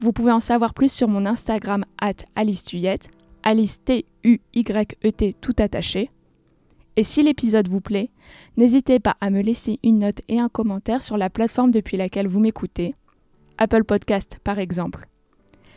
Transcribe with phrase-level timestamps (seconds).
[0.00, 3.10] Vous pouvez en savoir plus sur mon Instagram at Alice Tuyette,
[3.42, 6.10] Alice T-U-Y-E-T tout attaché.
[6.96, 8.10] Et si l'épisode vous plaît,
[8.56, 12.28] n'hésitez pas à me laisser une note et un commentaire sur la plateforme depuis laquelle
[12.28, 12.94] vous m'écoutez,
[13.58, 15.06] Apple Podcast par exemple.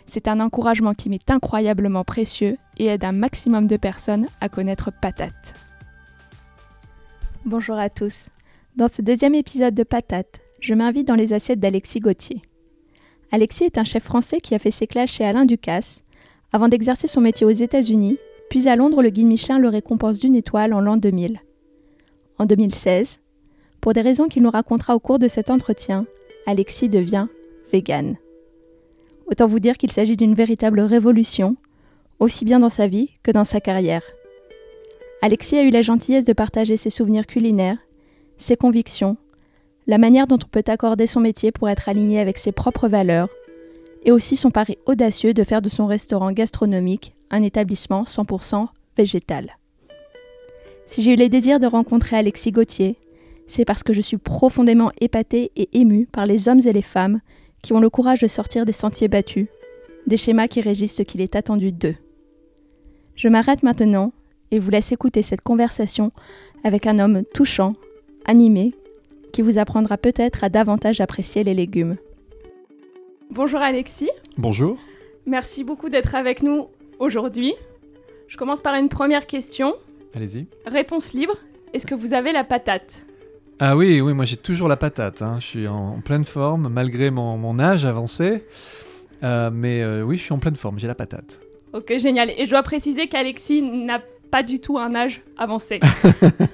[0.06, 4.92] C'est un encouragement qui m'est incroyablement précieux et aide un maximum de personnes à connaître
[5.02, 5.54] Patate.
[7.46, 8.30] Bonjour à tous.
[8.78, 12.42] Dans ce deuxième épisode de Patate, je m'invite dans les assiettes d'Alexis Gauthier.
[13.34, 16.04] Alexis est un chef français qui a fait ses classes chez Alain Ducasse,
[16.52, 20.36] avant d'exercer son métier aux États-Unis, puis à Londres, le guide Michelin le récompense d'une
[20.36, 21.40] étoile en l'an 2000.
[22.38, 23.22] En 2016,
[23.82, 26.06] pour des raisons qu'il nous racontera au cours de cet entretien,
[26.46, 27.26] Alexis devient
[27.72, 28.18] vegan.
[29.26, 31.56] Autant vous dire qu'il s'agit d'une véritable révolution,
[32.20, 34.04] aussi bien dans sa vie que dans sa carrière.
[35.24, 37.80] Alexis a eu la gentillesse de partager ses souvenirs culinaires,
[38.38, 39.18] ses convictions,
[39.88, 43.30] la manière dont on peut accorder son métier pour être aligné avec ses propres valeurs,
[44.06, 48.68] et aussi son pari audacieux de faire de son restaurant gastronomique un établissement 100%
[48.98, 49.58] végétal.
[50.86, 52.98] Si j'ai eu les désirs de rencontrer Alexis Gauthier,
[53.48, 57.22] c'est parce que je suis profondément épatée et émue par les hommes et les femmes
[57.62, 59.48] qui ont le courage de sortir des sentiers battus,
[60.06, 61.96] des schémas qui régissent ce qu'il est attendu d'eux.
[63.16, 64.12] Je m'arrête maintenant
[64.52, 66.12] et vous laisse écouter cette conversation
[66.64, 67.76] avec un homme touchant,
[68.26, 68.74] animé,
[69.34, 71.98] qui vous apprendra peut-être à davantage apprécier les légumes.
[73.32, 74.12] Bonjour Alexis.
[74.38, 74.78] Bonjour.
[75.26, 76.68] Merci beaucoup d'être avec nous
[77.00, 77.54] aujourd'hui.
[78.28, 79.74] Je commence par une première question.
[80.16, 80.46] Allez-y.
[80.66, 81.36] Réponse libre.
[81.74, 83.06] Est-ce que vous avez la patate?
[83.60, 85.22] Ah oui, oui, moi j'ai toujours la patate.
[85.22, 85.38] hein.
[85.40, 88.44] Je suis en, pleine forme malgré mon, mon âge avancé.
[89.24, 91.42] Euh, mais euh, oui, je suis en pleine forme, j'ai la patate.
[91.74, 92.30] Ok, génial.
[92.38, 94.00] Et je dois préciser qu'Alexis n'a
[94.34, 95.80] pas du tout un âge avancé.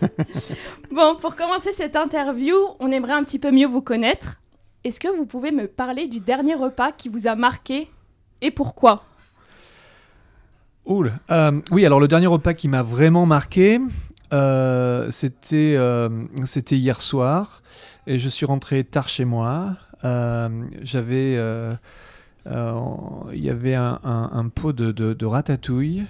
[0.91, 4.41] bon, pour commencer cette interview, on aimerait un petit peu mieux vous connaître.
[4.84, 7.89] Est-ce que vous pouvez me parler du dernier repas qui vous a marqué
[8.41, 9.03] et pourquoi?
[10.85, 11.13] Oula.
[11.31, 13.79] Euh, oui, alors le dernier repas qui m'a vraiment marqué,
[14.34, 16.09] euh, c'était euh,
[16.44, 17.62] c'était hier soir.
[18.07, 19.78] Et je suis rentré tard chez moi.
[20.03, 20.50] Euh,
[20.81, 21.34] J'avais.
[22.45, 26.03] Il y avait un, un- un pot de, de- de ratatouille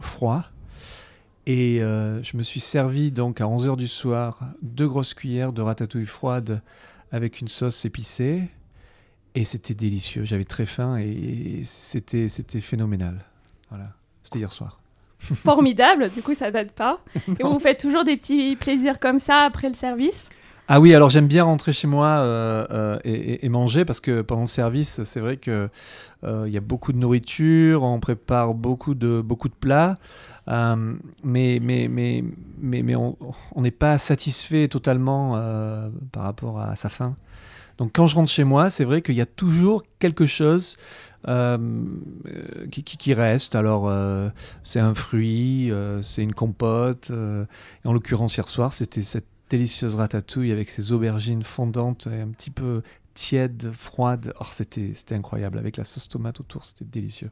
[0.00, 0.42] froid.
[1.46, 5.60] Et euh, je me suis servi donc à 11h du soir deux grosses cuillères de
[5.60, 6.62] ratatouille froide
[7.10, 8.48] avec une sauce épicée.
[9.34, 10.24] Et c'était délicieux.
[10.24, 13.24] J'avais très faim et c'était c'était phénoménal.
[13.70, 13.90] Voilà.
[14.22, 14.80] C'était hier soir.
[15.20, 17.00] Formidable, du coup ça date pas.
[17.38, 20.28] Et vous faites toujours des petits plaisirs comme ça après le service?
[20.68, 24.42] Ah oui, alors j'aime bien rentrer chez moi euh, euh, et, manger parce que pendant
[24.42, 25.68] le service, c'est vrai que
[26.24, 29.98] euh, il y a beaucoup de nourriture, on prépare beaucoup de beaucoup de plats,
[30.48, 32.24] euh, mais mais mais
[32.58, 33.16] mais, mais on
[33.56, 37.14] n'est pas satisfait totalement euh, par rapport à sa faim.
[37.78, 40.76] Donc quand je rentre chez moi, c'est vrai qu'il y a toujours quelque chose
[41.28, 41.58] euh,
[42.26, 43.54] euh, qui, reste.
[43.54, 44.28] Alors euh,
[44.62, 47.10] c'est un fruit, euh, c'est une compote.
[47.10, 47.44] euh,
[47.84, 52.28] et en l'occurrence hier soir, c'était cette délicieuse ratatouille avec ses aubergines fondantes et un
[52.28, 52.82] petit peu
[53.14, 54.32] tiède, froide.
[54.40, 57.30] Oh, c'était c'était incroyable avec la sauce tomate autour, c'était délicieux.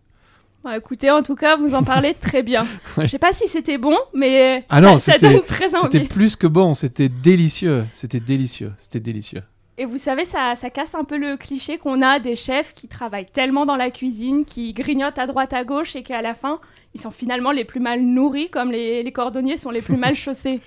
[0.65, 2.67] Bon, Écoutez, en tout cas, vous en parlez très bien.
[2.97, 3.05] Ouais.
[3.07, 5.99] Je sais pas si c'était bon, mais Ah ça, non, ça c'était- donne très C'était
[5.99, 6.09] envie.
[6.09, 9.43] plus que bon, c'était délicieux, c'était délicieux, c'était délicieux.
[9.79, 12.89] Et vous savez, ça, ça casse un peu le cliché qu'on a des chefs qui
[12.89, 16.59] travaillent tellement dans la cuisine, qui grignotent à droite à gauche et qu'à la fin,
[16.95, 20.15] ils sont finalement les plus mal nourris, comme les, les cordonniers sont les plus mal
[20.17, 20.61] chaussés.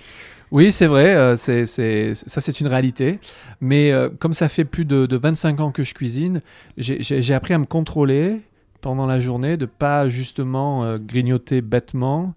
[0.50, 3.18] Oui, c'est vrai, euh, c'est, ça c'est une réalité.
[3.60, 6.40] Mais euh, comme ça fait plus de, de 25 ans que je cuisine,
[6.76, 8.40] j'ai appris à me contrôler
[8.84, 12.34] pendant la journée, de pas justement euh, grignoter bêtement,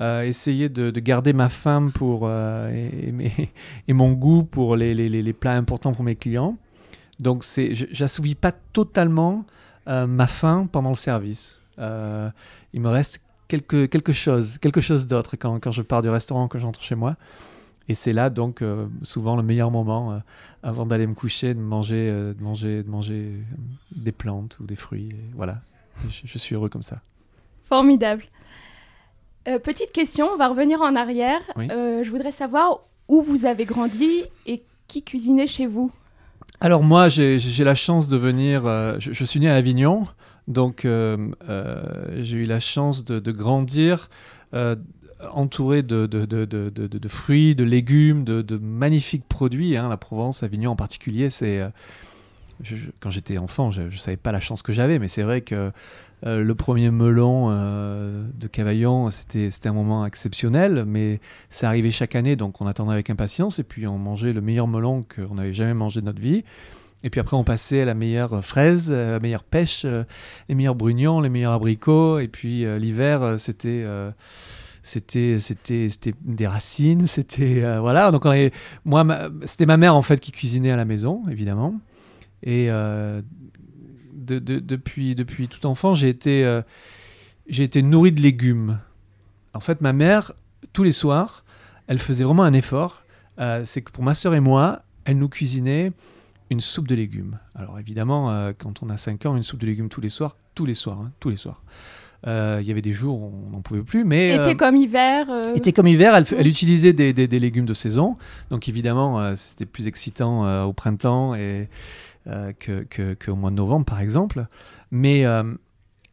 [0.00, 2.70] euh, essayer de, de garder ma faim pour, euh,
[3.88, 6.56] et, mon goût pour les, plats importants pour mes clients.
[7.18, 7.44] Donc
[7.90, 9.44] j'assouvis pas totalement
[9.86, 11.60] ma faim pendant le service.
[11.76, 16.80] Il me reste quelque, chose, quelque chose d'autre quand, je pars du restaurant, quand j'entre
[16.82, 17.16] chez moi.
[17.88, 18.62] Et c'est là donc
[19.02, 20.22] souvent le meilleur moment
[20.62, 23.32] avant d'aller me coucher, de manger, de manger, de manger
[23.94, 25.10] des plantes ou des fruits.
[25.34, 25.60] Voilà,
[26.08, 27.00] je, je suis heureux comme ça.
[27.64, 28.24] Formidable.
[29.48, 31.40] Euh, petite question, on va revenir en arrière.
[31.56, 31.68] Oui.
[31.70, 35.90] Euh, je voudrais savoir où vous avez grandi et qui cuisinait chez vous.
[36.60, 38.64] Alors moi, j'ai la chance de venir,
[38.98, 40.04] je, suis né à Avignon,
[40.46, 44.10] donc j'ai eu la chance de, de grandir
[45.32, 49.76] entouré de, de, de, de, fruits, de légumes, de, magnifiques produits.
[49.76, 49.88] Hein.
[49.88, 51.62] La Provence, Avignon en particulier, c'est.
[52.60, 55.40] Euh, quand j'étais enfant, je ne savais pas la chance que j'avais, mais c'est vrai
[55.40, 55.72] que
[56.26, 62.14] euh, le premier melon euh, de Cavaillon, c'était un moment exceptionnel, mais ça arrivait chaque
[62.14, 65.52] année, donc on attendait avec impatience, et puis on mangeait le meilleur melon qu'on n'avait
[65.52, 66.44] jamais mangé de notre vie.
[67.02, 69.86] Et puis après, on passait à la meilleure fraise, la meilleure pêche,
[70.50, 73.86] les meilleurs brugnons, les meilleurs abricots, et puis l'hiver, c'était
[74.82, 78.50] c'était c'était des racines c'était euh, voilà donc on
[78.84, 81.74] moi c'était ma mère en fait qui cuisinait à la maison évidemment
[82.42, 83.22] et euh,
[84.14, 86.62] de, depuis depuis tout enfant j'ai été euh,
[87.48, 88.78] j'ai été nourri de légumes
[89.54, 90.32] en fait ma mère
[90.72, 91.44] tous les soirs
[91.86, 93.04] elle faisait vraiment un effort
[93.64, 95.92] c'est que pour ma sœur et moi elle nous cuisinait
[96.50, 99.88] une soupe de légumes alors évidemment quand on a 5 ans une soupe de légumes
[99.88, 101.62] tous les soirs tous les soirs hein, tous les soirs
[102.26, 104.04] euh, il y avait des jours où on n'en pouvait plus.
[104.04, 107.74] Mais, euh, comme hiver euh, Été comme hiver, elle, elle utilisait des, des, légumes de
[107.74, 108.14] saison.
[108.50, 111.68] Donc évidemment, c'était plus excitant au printemps et,
[112.26, 114.46] qu'au que, mois de novembre, par exemple.
[114.90, 115.20] Mais,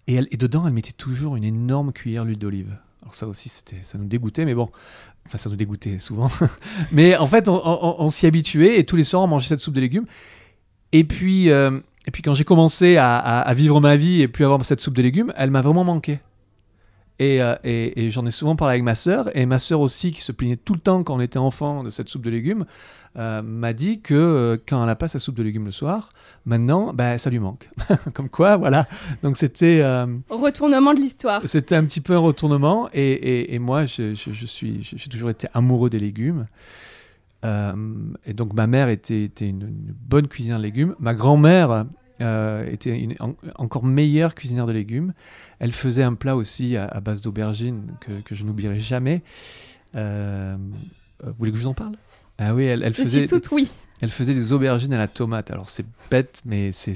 [0.07, 2.77] et, elle, et dedans, elle mettait toujours une énorme cuillère d'huile d'olive.
[3.01, 4.69] Alors ça aussi, c'était, ça nous dégoûtait, mais bon,
[5.25, 6.29] enfin ça nous dégoûtait souvent.
[6.91, 9.81] mais en fait, on, s'y habituait et tous les soirs, on mangeait cette soupe de
[9.81, 10.05] légumes.
[10.91, 14.81] Et puis, et puis quand j'ai commencé à, vivre ma vie et plus avoir cette
[14.81, 16.19] soupe de légumes, elle m'a vraiment manqué.
[17.21, 20.31] Euh, et, j'en ai souvent parlé avec ma sœur, et ma sœur aussi, qui se
[20.31, 22.65] plaignait tout le temps quand on était enfant de cette soupe de légumes,
[23.17, 26.13] euh, m'a dit que euh, quand elle n'a pas sa soupe de légumes le soir,
[26.45, 27.69] maintenant, bah, ça lui manque.
[28.13, 28.87] Comme quoi, voilà.
[29.23, 29.83] Donc c'était...
[30.29, 31.41] retournement de l'histoire.
[31.45, 35.99] C'était un petit peu un retournement, et, moi, je, suis, j'ai toujours été amoureux des
[35.99, 36.45] légumes.
[37.43, 40.95] Et donc ma mère était, était une, bonne cuisinière de légumes.
[40.99, 41.85] Ma grand-mère
[42.21, 43.15] euh, était une,
[43.55, 45.13] encore meilleure cuisinière de légumes.
[45.59, 49.21] Elle faisait un plat aussi à, base d'aubergines que, que, je n'oublierai jamais.
[49.95, 50.55] Euh,
[51.23, 51.95] vous voulez que je vous en parle?
[52.37, 53.19] Ah oui, elle, elle faisait.
[53.19, 53.71] Suis toute oui.
[54.01, 55.49] Elle faisait des aubergines à la tomate.
[55.51, 56.93] Alors c'est bête, mais c'est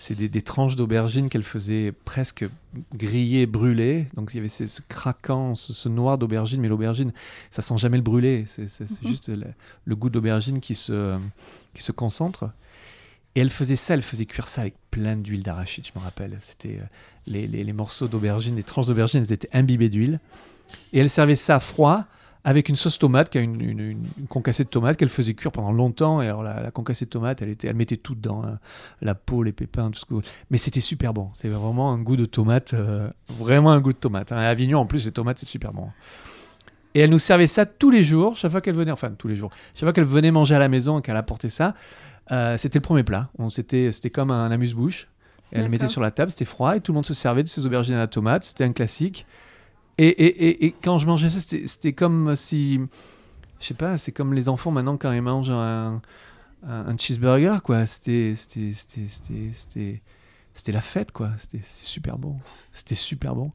[0.00, 2.46] c'est des, tranches d'aubergine qu'elle faisait presque
[2.94, 4.06] griller, brûler.
[4.14, 7.12] Donc il y avait ce, craquant, ce, noir d'aubergine, mais l'aubergine,
[7.50, 8.46] ça sent jamais le brûler.
[8.46, 9.08] C'est mhm.
[9.08, 9.30] juste
[9.84, 11.18] le, goût d'aubergine qui se,
[11.74, 12.48] qui se concentre.
[13.34, 16.36] Et elle faisait ça, elle faisait cuire ça avec plein d'huile d'arachide, je me rappelle.
[16.40, 16.84] C'était euh,
[17.26, 20.18] les, les, morceaux d'aubergine, les tranches d'aubergine, elles étaient imbibées d'huile.
[20.92, 22.06] Et elle servait ça froid
[22.42, 26.22] avec une sauce tomate, qui a une, concassée de tomate qu'elle faisait cuire pendant longtemps.
[26.22, 28.58] Et alors la, concassée de tomate, elle, était, elle mettait tout dedans, hein.
[29.02, 30.14] la peau, les pépins, tout ce que.
[30.50, 31.30] Mais c'était super bon.
[31.34, 34.32] C'est vraiment un goût de tomate, euh, vraiment un goût de tomate.
[34.32, 34.38] Hein.
[34.38, 35.88] À Avignon, en plus, les tomates, c'est super bon.
[36.94, 39.36] Et elle nous servait ça tous les jours, chaque fois qu'elle venait, enfin tous les
[39.36, 41.74] jours, chaque fois qu'elle venait manger à la maison et qu'elle apportait ça,
[42.32, 43.30] euh, c'était le premier plat.
[43.48, 45.08] C'était comme un amuse-bouche.
[45.52, 47.66] Elle mettait sur la table, c'était froid et tout le monde se servait de ses
[47.66, 48.44] aubergines à la tomate.
[48.44, 49.26] C'était un classique.
[49.98, 52.80] Et, et, et, quand je mangeais ça, c'était comme si.
[53.58, 56.00] Je sais pas, c'est comme les enfants maintenant quand ils mangent un,
[56.66, 57.84] un, cheeseburger, quoi.
[57.84, 58.34] C'était
[60.68, 61.32] la fête, quoi.
[61.36, 62.36] C'était super bon.
[62.72, 63.52] C'était super bon.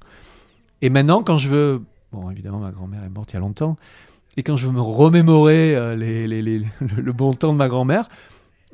[0.82, 1.82] Et maintenant, quand je veux.
[2.12, 3.78] Bon, évidemment, ma grand-mère est morte il y a longtemps.
[4.38, 6.60] Et quand je veux me remémorer euh, les, les, les,
[6.96, 8.10] le, bon temps de ma grand-mère,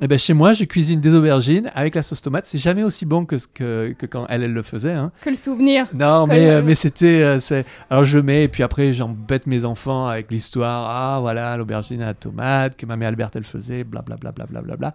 [0.04, 2.44] eh ben, chez moi, je cuisine des aubergines avec la sauce tomate.
[2.44, 4.94] C'est jamais aussi bon que, ce que, que quand elle, elle le faisait.
[4.94, 5.12] Hein.
[5.20, 5.86] Que le souvenir.
[5.94, 7.22] Non, mais, euh, mais c'était.
[7.22, 10.90] Euh, Alors je mets, et puis après, j'embête mes enfants avec l'histoire.
[10.90, 14.32] Ah, voilà, l'aubergine à la tomate que ma mère Alberte, elle faisait, blablabla.
[14.32, 14.94] Bla, bla, bla, bla,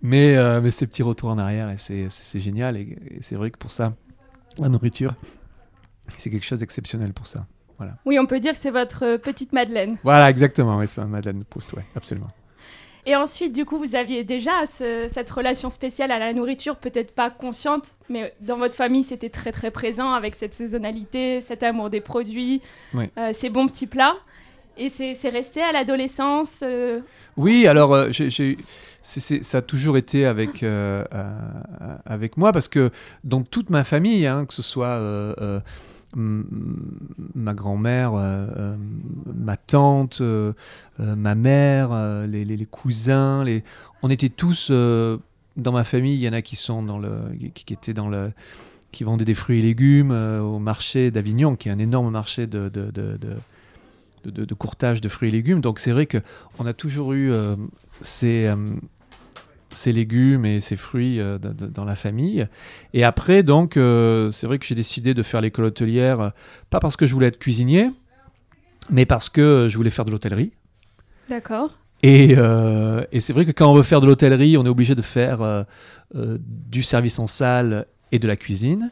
[0.00, 2.78] Mais, euh, mais ces petits retours en arrière, et c'est génial.
[2.78, 3.92] Et, c'est vrai que pour ça,
[4.58, 5.16] la nourriture,
[6.16, 7.44] c'est quelque chose d'exceptionnel pour ça.
[7.76, 7.98] Voilà.
[8.06, 9.98] Oui, on peut dire que c'est votre petite Madeleine.
[10.02, 10.78] Voilà, exactement.
[10.78, 12.28] Oui, c'est ma Madeleine de Proust, oui, absolument.
[13.06, 17.28] Et ensuite, du coup, vous aviez déjà cette relation spéciale à la nourriture, peut-être pas
[17.30, 22.00] consciente, mais dans votre famille, c'était très très présent avec cette saisonnalité, cet amour des
[22.00, 22.62] produits,
[22.94, 24.16] euh, ces bons petits plats.
[24.76, 26.98] Et c'est resté à l'adolescence euh,
[27.36, 28.10] Oui, alors euh,
[29.02, 30.64] ça a toujours été avec,
[32.06, 32.90] avec moi parce que
[33.22, 34.98] dans toute ma famille, hein, que ce soit
[36.16, 38.76] ma grand-mère, euh, euh,
[39.34, 40.52] ma tante, euh,
[40.98, 41.90] ma mère,
[42.26, 43.44] les, cousins,
[44.02, 46.14] on était tous dans ma famille.
[46.14, 47.10] Il y en a qui sont dans le,
[47.54, 48.32] qui, étaient dans le,
[48.92, 52.70] qui vendaient des fruits et légumes au marché d'Avignon, qui est un énorme marché de,
[54.58, 55.60] courtage de fruits et légumes.
[55.60, 56.18] Donc c'est vrai que
[56.58, 57.32] on a toujours eu
[58.00, 58.52] ces
[59.70, 62.46] ses légumes et ses fruits euh, dans la famille.
[62.92, 66.30] Et après, donc, euh, c'est vrai que j'ai décidé de faire l'école hôtelière, euh,
[66.70, 67.90] pas parce que je voulais être cuisinier,
[68.90, 70.52] mais parce que je voulais faire de l'hôtellerie.
[71.28, 71.76] D'accord.
[72.02, 72.32] Et,
[73.12, 75.64] et c'est vrai que quand on veut faire de l'hôtellerie, on est obligé de faire
[76.12, 78.90] du service en salle et de la cuisine.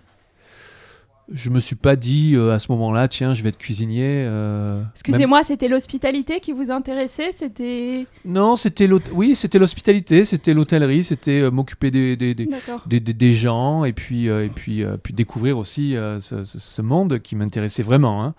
[1.34, 4.24] Je me suis pas dit euh, à ce moment-là, tiens, je vais être cuisinier.
[4.26, 8.06] euh, même- Excusez-moi, c'était l'hospitalité qui vous intéressait C'était.
[8.24, 13.84] Non, c'était oui, c'était l'hospitalité, c'était l'hôtellerie, c'était euh, m'occuper des, des, des, des, gens
[13.84, 18.22] et puis, et puis, puis découvrir aussi ce, monde qui m'intéressait vraiment.
[18.24, 18.34] hein.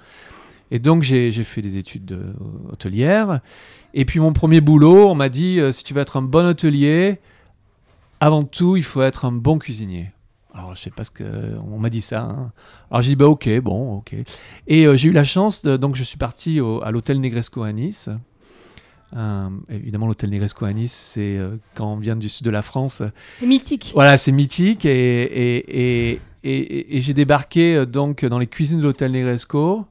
[0.71, 2.17] Et donc j'ai fait des études
[2.71, 3.41] hôtelières.
[3.93, 7.19] Et puis mon premier boulot, on m'a dit, si tu veux être un bon hôtelier,
[8.19, 10.11] avant tout, il faut être un bon cuisinier.
[10.53, 11.23] Alors je sais pas ce que...
[11.71, 12.21] On m'a dit ça.
[12.21, 12.51] hein.
[12.91, 14.15] Alors j'ai dit, bah ok, bon, ok.
[14.67, 17.63] Et euh, j'ai eu la chance, de- donc je suis parti au- à l'hôtel Negresco
[17.63, 18.09] à Nice.
[19.15, 22.61] Euh, évidemment, l'hôtel Negresco à Nice, c'est euh, quand on vient du sud de la
[22.63, 23.91] France, C'est mythique.
[23.93, 24.91] voilà, c'est mythique et,
[25.23, 29.85] et, et, et- j'ai débarqué donc dans les cuisines de l'hôtel Negresco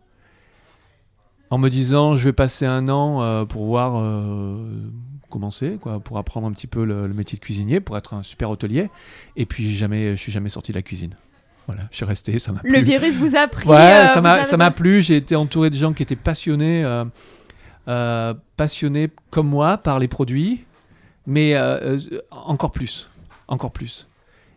[1.53, 4.57] en me disant je vais passer un an euh, pour voir euh,
[5.29, 8.23] commencer quoi, pour apprendre un petit peu le, le métier de cuisinier, pour être un
[8.23, 8.89] super hôtelier.
[9.37, 11.15] Et puis jamais, je suis jamais sorti de la cuisine.
[11.67, 12.83] Voilà, je suis resté, ça m'a Le plu.
[12.85, 13.69] virus vous a pris.
[13.69, 15.03] Ouais, euh, ça m'a avez plu.
[15.03, 17.05] J'ai été entouré de gens qui étaient passionnés, euh,
[17.87, 20.65] euh, passionnés comme moi par les produits,
[21.27, 21.55] mais
[22.31, 23.09] encore plus,
[23.47, 24.09] encore plus.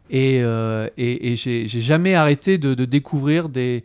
[0.09, 3.83] Et, et, et j'ai jamais arrêté de, de découvrir des,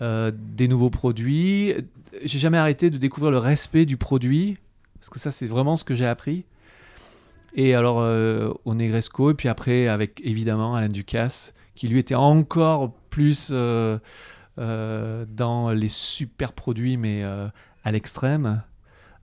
[0.00, 1.74] des nouveaux produits.
[2.24, 4.58] J'ai jamais arrêté de découvrir le respect du produit,
[4.94, 6.44] parce que ça, c'est vraiment ce que j'ai appris.
[7.56, 12.14] Et alors, euh, au Negresco, et puis après, avec évidemment Alain Ducasse, qui lui était
[12.14, 13.98] encore plus euh,
[14.58, 18.62] euh, dans les super produits, mais à l'extrême.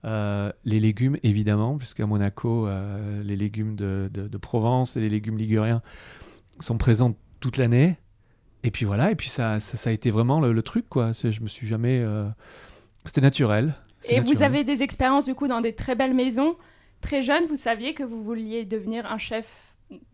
[0.04, 2.68] Les légumes, évidemment, puisqu'à Monaco,
[3.22, 5.80] les légumes de, Provence et les légumes liguriens
[6.58, 7.96] sont présents toute l'année.
[8.64, 11.12] Et puis voilà, et puis ça, ça, a été vraiment le, le truc, quoi.
[11.12, 12.04] Je me suis jamais.
[13.04, 13.74] C'était naturel.
[14.10, 16.56] Et vous avez des expériences du coup dans des très belles maisons.
[17.00, 19.46] Très jeune, vous saviez que vous vouliez devenir un chef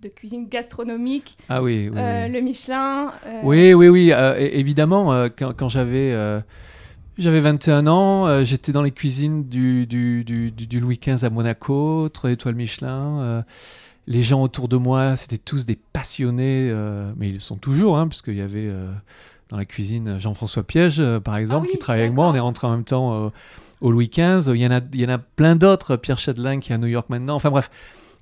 [0.02, 1.96] de cuisine gastronomique, Ah oui, oui.
[1.98, 2.32] euh, oui.
[2.32, 3.12] le Michelin.
[3.26, 4.12] euh, Oui, oui, oui.
[4.12, 6.14] euh, évidemment, quand, quand j'avais
[7.18, 11.30] j'avais 21 ans, j'étais dans les cuisines du, du, du, du- du Louis XV à
[11.30, 13.44] Monaco, 3 étoiles Michelin.
[14.06, 16.72] les gens autour de moi, c'était tous des passionnés,
[17.16, 18.68] mais ils le sont toujours, hein, puisqu'il y avait
[19.50, 22.28] dans la cuisine Jean-François Piège, euh, par exemple, oui, qui travaillait avec moi.
[22.28, 23.30] On est rentré en même temps euh,
[23.80, 24.52] au Louis XV.
[24.54, 26.78] Il y en a, il y en a plein d'autres, Pierre Châdelain qui est à
[26.78, 27.34] New York maintenant.
[27.34, 27.70] Enfin bref,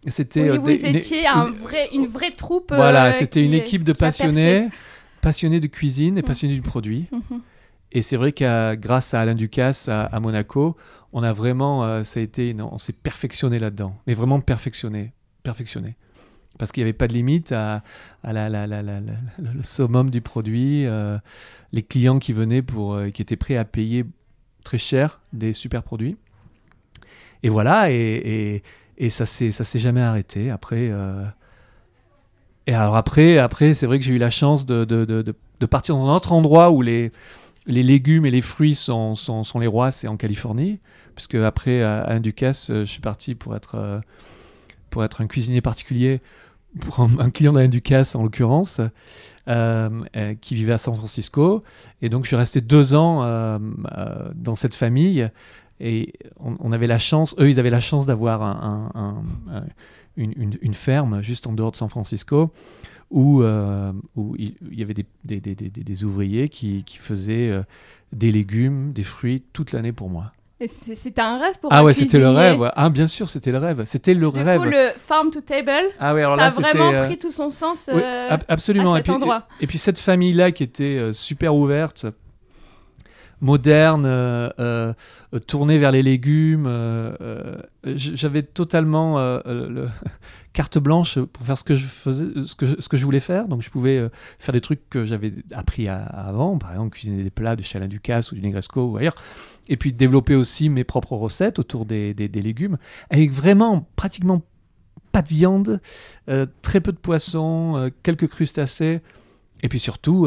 [0.07, 0.43] c'était.
[0.43, 2.73] Oui, euh, vous une- étiez un une- vrai, une vraie troupe.
[2.75, 4.69] voilà, euh, c'était une équipe de passionnés,
[5.21, 6.25] passionnés de cuisine et Mm.
[6.25, 7.07] passionnés du produit.
[7.13, 7.41] Mhm.
[7.93, 10.77] Et c'est vrai que grâce à Alain Ducasse à, à Monaco,
[11.13, 15.97] on a vraiment, euh, ça a été, on s'est perfectionné là-dedans, mais vraiment perfectionné, perfectionné.
[16.59, 17.83] Parce qu'il n'y avait pas de limite à,
[18.25, 21.17] à la, le summum du produit, euh,
[21.73, 24.05] les clients qui venaient pour, euh, qui étaient prêts à payer
[24.65, 26.17] très cher des super produits.
[27.43, 28.63] Et voilà, et,
[29.09, 30.51] ça s'est s'est jamais arrêté.
[30.51, 31.25] Après, euh,
[32.67, 35.35] et alors après, après c'est vrai que j'ai eu la chance de,
[35.71, 37.13] partir dans un autre endroit où les,
[37.67, 39.15] légumes et les fruits sont,
[39.61, 40.81] les rois, c'est en Californie.
[41.15, 44.03] Puisque après, à Ducasse, euh, je suis parti pour être
[45.21, 46.21] un cuisinier particulier,
[46.81, 48.81] pour un, client d'Alain Ducasse en l'occurrence,
[49.49, 51.63] euh, euh, qui vivait à San Francisco.
[52.03, 53.59] Et donc, je suis resté deux ans euh,
[54.35, 55.29] dans cette famille.
[55.81, 59.65] Et on, avait la chance, eux, ils avaient la chance d'avoir un- un- un- un-
[60.17, 62.53] une, ferme juste en dehors de San Francisco
[63.13, 64.95] où, il, y avait
[65.25, 67.63] des, ouvriers qui, faisaient
[68.13, 70.33] des légumes, des fruits toute l'année pour moi.
[70.61, 72.59] Et C'était un rêve pour Ah ouais, c'était le rêve.
[72.61, 72.71] ouais.
[72.75, 73.83] Ah bien sûr, c'était le rêve.
[73.85, 74.61] C'était le Du rêve.
[74.61, 77.31] coup, le farm to table, Ah ouais, alors ça là, a vraiment euh, pris tout
[77.31, 78.95] son sens oui, euh, ab- absolument.
[78.95, 79.47] à et, cet puis, endroit.
[79.61, 82.07] et, et puis cette famille-là qui était euh, super ouverte,
[83.41, 84.93] moderne, euh, euh,
[85.47, 86.67] tournée vers les légumes.
[86.67, 89.89] euh, euh, J'avais totalement le-
[90.53, 92.55] carte blanche pour faire ce que je faisais, ce
[92.89, 93.47] que je, voulais faire.
[93.47, 97.55] Donc je pouvais faire des trucs que j'avais appris avant, par exemple cuisiner des plats
[97.55, 99.15] de chez Alain Ducasse ou du Negresco ou ailleurs.
[99.69, 102.79] Et puis développer aussi mes propres recettes autour des, légumes,
[103.11, 104.43] avec vraiment pratiquement
[105.13, 105.81] pas de viande,
[106.63, 109.01] très peu de poissons, quelques crustacés,
[109.63, 110.27] et puis surtout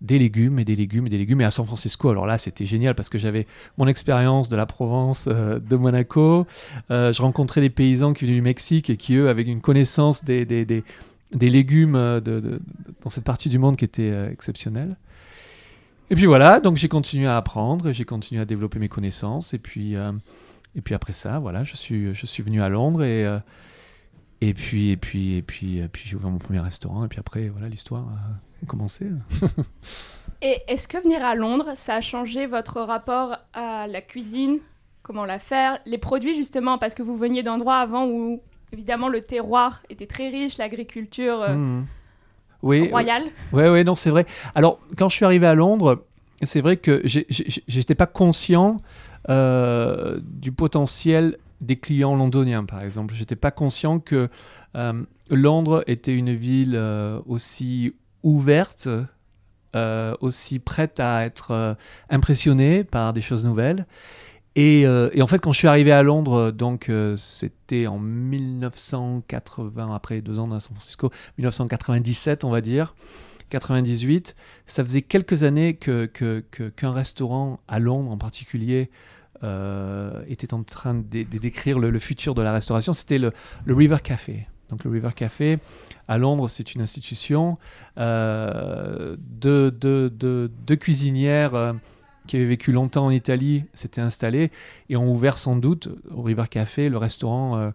[0.00, 1.40] des légumes et des légumes et des légumes.
[1.42, 4.64] Et à San Francisco, alors là, c'était génial parce que j'avais mon expérience de la
[4.66, 6.46] Provence, euh, de Monaco.
[6.90, 10.24] Euh, je rencontrais des paysans qui venaient du Mexique et qui, eux, avaient une connaissance
[10.24, 10.84] des, des, des-
[11.34, 12.60] des légumes euh, de-
[13.02, 14.96] dans cette partie du monde qui était exceptionnelle.
[16.10, 19.54] Et puis voilà, donc j'ai continué à apprendre, j'ai continué à développer mes connaissances.
[19.54, 19.94] Et puis,
[20.74, 23.24] et puis après ça, voilà, je suis, je suis venu à Londres et,
[24.40, 27.04] et puis, et puis, et puis, et puis j'ai ouvert mon premier restaurant.
[27.04, 28.06] Et puis après, voilà, l'histoire
[28.62, 29.06] a commencé.
[30.42, 34.58] Et est-ce que venir à Londres, ça a changé votre rapport à la cuisine
[35.02, 38.40] comment la faire, les produits justement, parce que vous veniez d'endroits avant où
[38.72, 41.86] évidemment le terroir était très riche, l'agriculture euh, Mhm.
[42.62, 43.24] Oui, royale.
[43.52, 44.26] Oui, oui, non, c'est vrai.
[44.54, 46.04] Alors, quand je suis arrivé à Londres,
[46.42, 48.76] c'est vrai que j'étais pas conscient
[49.28, 53.14] euh, du potentiel des clients londoniens, par exemple.
[53.14, 54.28] J'étais pas conscient que
[54.76, 58.88] euh, Londres était une ville euh, aussi ouverte,
[59.76, 61.74] euh, aussi prête à être euh,
[62.08, 63.86] impressionnée par des choses nouvelles.
[64.56, 69.94] Et, euh, et en fait, quand je suis arrivé à Londres, donc c'était en 1980,
[69.94, 72.96] après deux ans dans San Francisco, 1997, on va dire,
[73.50, 74.34] 98.
[74.66, 78.90] Ça faisait quelques années que, qu'un restaurant à Londres en particulier
[80.26, 82.92] était en train de, décrire le, futur de la restauration.
[82.92, 83.32] C'était le
[83.68, 84.48] River Café.
[84.70, 85.58] Donc le River Café
[86.08, 87.58] à Londres, c'est une institution
[87.98, 91.72] euh, de, de, de- de cuisinières euh,
[92.26, 94.50] qui avaient vécu longtemps en Italie, s'étaient installées
[94.88, 97.70] et ont ouvert sans doute au River Café le restaurant euh,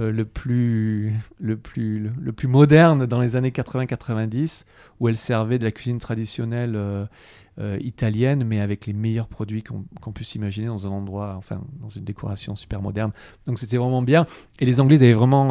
[0.00, 4.64] euh, le, plus, le, plus, le, le plus moderne dans les années 80-90,
[5.00, 7.04] où elle servait de la cuisine traditionnelle euh,
[7.58, 11.60] euh, italienne, mais avec les meilleurs produits qu'on qu'on puisse imaginer dans un endroit, enfin,
[11.80, 13.10] dans une décoration super moderne.
[13.46, 14.26] Donc c'était vraiment bien.
[14.60, 15.48] Et les Anglais ils avaient vraiment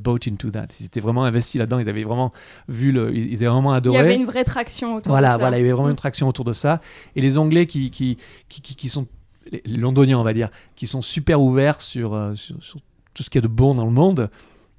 [0.00, 0.68] bought into that.
[0.80, 1.78] Ils étaient vraiment investis là-dedans.
[1.80, 2.32] Ils avaient vraiment
[2.68, 3.98] vu, le, ils avaient vraiment Il y adoré.
[3.98, 5.38] avait une vraie traction autour Voilà, de ça.
[5.38, 5.90] voilà, il y avait vraiment Mm.
[5.90, 6.80] une traction autour de ça.
[7.14, 8.16] Et les Anglais qui, qui,
[8.48, 9.06] qui, qui, qui sont,
[9.52, 12.78] les Londoniens, on va dire, qui sont super ouverts sur, sur, sur
[13.18, 14.30] tout ce qu'il y a de bon dans le monde,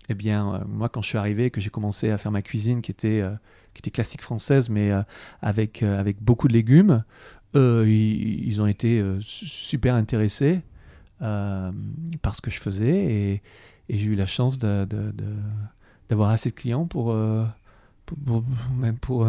[0.08, 2.82] eh bien, euh, moi, quand je suis arrivé, que j'ai commencé à faire ma cuisine
[2.82, 3.32] qui était, euh,
[3.74, 5.02] qui était classique française, mais euh,
[5.42, 7.04] avec, avec beaucoup de légumes,
[7.54, 10.62] ils, ils ont été su- super intéressés
[11.20, 13.42] par ce que je faisais et,
[13.90, 15.36] et j'ai eu la chance de- de- de-
[16.08, 17.14] d'avoir assez de clients pour,
[18.06, 18.44] pour, pour-
[18.78, 19.28] même pour,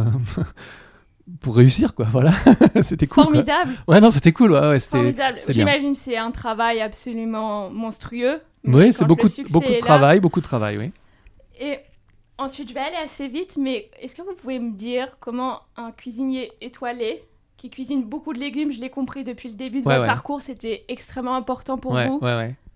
[1.40, 2.04] pour réussir, quoi.
[2.06, 2.32] Voilà,
[2.82, 3.24] c'était cool.
[3.24, 3.32] quoi.
[3.32, 4.52] Formidable, Ouais, non, c'était cool.
[4.52, 4.98] Ouais, ouais, c'était.
[4.98, 5.38] formidable.
[5.40, 5.66] c'était bien.
[5.66, 8.40] J'imagine c'est un travail absolument monstrueux.
[8.64, 10.90] Oui, c'est beaucoup, de- beaucoup de là- travail, beaucoup de travail, oui.
[11.58, 11.78] Et
[12.38, 15.92] ensuite, je vais aller assez vite, mais est-ce que vous pouvez me dire comment un
[15.92, 17.22] cuisinier étoilé
[17.56, 20.06] qui cuisine beaucoup de légumes, je l'ai compris depuis le début de Ouais, votre ouais.
[20.06, 22.20] parcours, c'était extrêmement important pour ouais, vous,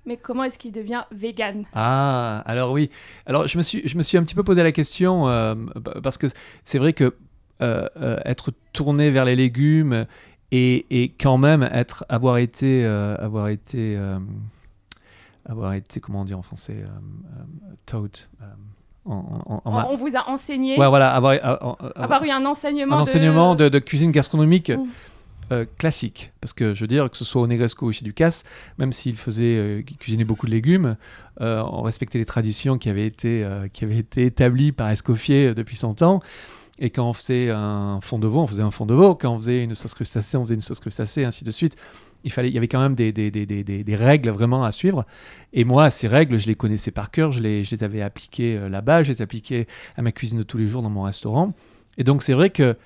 [0.04, 1.64] mais comment est-ce qu'il devient vegan?
[1.72, 2.90] Ah, alors oui.
[3.24, 5.54] Alors je me suis, je me suis un petit peu posé la question euh,
[6.02, 6.26] parce que
[6.64, 7.14] c'est vrai que
[7.62, 10.06] euh, euh, être tourné vers les légumes
[10.52, 13.98] et, et quand même être, avoir été, avoir été,
[15.46, 18.28] avoir été, comment on dit en français, euh, euh, taught.
[18.42, 18.44] euh,
[19.06, 22.44] en, en- en- on, vous a enseigné, Ouais, voilà, avoir, avoir- avoir- avoir eu un
[22.46, 24.86] enseignement, un enseignement de, de cuisine gastronomique Mm.
[25.52, 26.32] euh, classique.
[26.40, 28.44] Parce que je veux dire, que ce soit au Negresco ou chez Ducasse,
[28.78, 30.96] même s'il faisait euh, cuisinait beaucoup de légumes,
[31.42, 35.76] euh, on respectait les traditions qui avaient été, qui avaient été établies par Escoffier depuis
[35.76, 36.20] 100 ans.
[36.78, 39.14] Et quand on faisait un fond de veau, on faisait un fond de veau.
[39.14, 41.76] Quand on faisait une sauce crustacée, on faisait une sauce crustacée, ainsi de suite.
[42.24, 45.06] Il, fallait, il y avait quand même des, des, des, des, règles vraiment à suivre.
[45.52, 47.32] Et moi, ces règles, je les connaissais par cœur.
[47.32, 49.02] Je les, avais appliquées euh, là-bas.
[49.02, 51.54] Je les appliquais à ma cuisine de tous les jours dans mon restaurant.
[51.98, 52.76] Et donc, c'est vrai que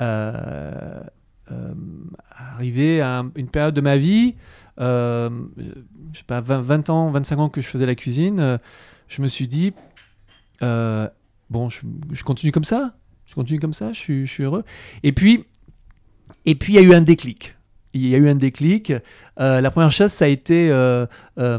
[0.00, 1.00] euh,
[1.50, 1.74] euh,
[2.30, 4.36] arrivé à une période de ma vie,
[4.80, 5.28] euh,
[6.12, 8.58] je sais pas, 20, 20 ans, 25 ans que je faisais la cuisine,
[9.08, 9.72] je me suis dit,
[10.60, 12.94] bon, je, continue comme ça,
[13.26, 14.64] je continue comme ça, je suis, je suis heureux?
[15.02, 15.44] Et puis,
[16.46, 17.56] et puis il y a eu un déclic.
[17.94, 18.92] Il y a eu un déclic.
[19.40, 21.06] Euh, la première chose, ça a été euh,
[21.38, 21.58] euh,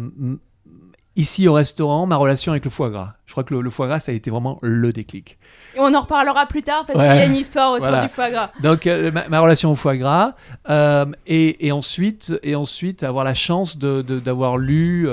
[1.15, 3.13] ici au restaurant, ma relation avec le foie gras.
[3.28, 5.38] Je crois que le, le foie gras, ça a été vraiment le déclic.
[5.76, 7.08] Et on en reparlera plus tard parce Ouais.
[7.08, 8.04] qu'il y a une histoire autour Voilà.
[8.08, 8.50] du foie gras.
[8.62, 10.34] Donc ma, ma relation au foie gras
[11.28, 15.08] et, et ensuite et ensuite avoir la chance de de- d'avoir lu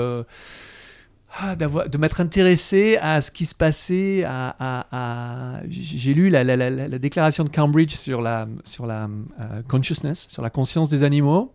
[1.39, 6.69] ah, de m'être intéressé à ce qui se passait à, j'ai lu la, la- la-
[6.69, 11.03] la- la déclaration de Cambridge sur la sur la euh, consciousness sur la conscience des
[11.03, 11.53] animaux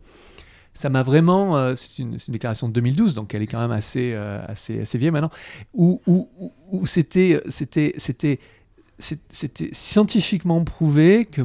[0.73, 4.13] ça m'a vraiment euh, c'est une, déclaration de 2012 donc elle est quand même assez
[4.15, 5.31] euh, assez assez vieille maintenant
[5.75, 8.39] où où, où- où c'était c'était c'était
[9.29, 11.43] c'était scientifiquement prouvé que,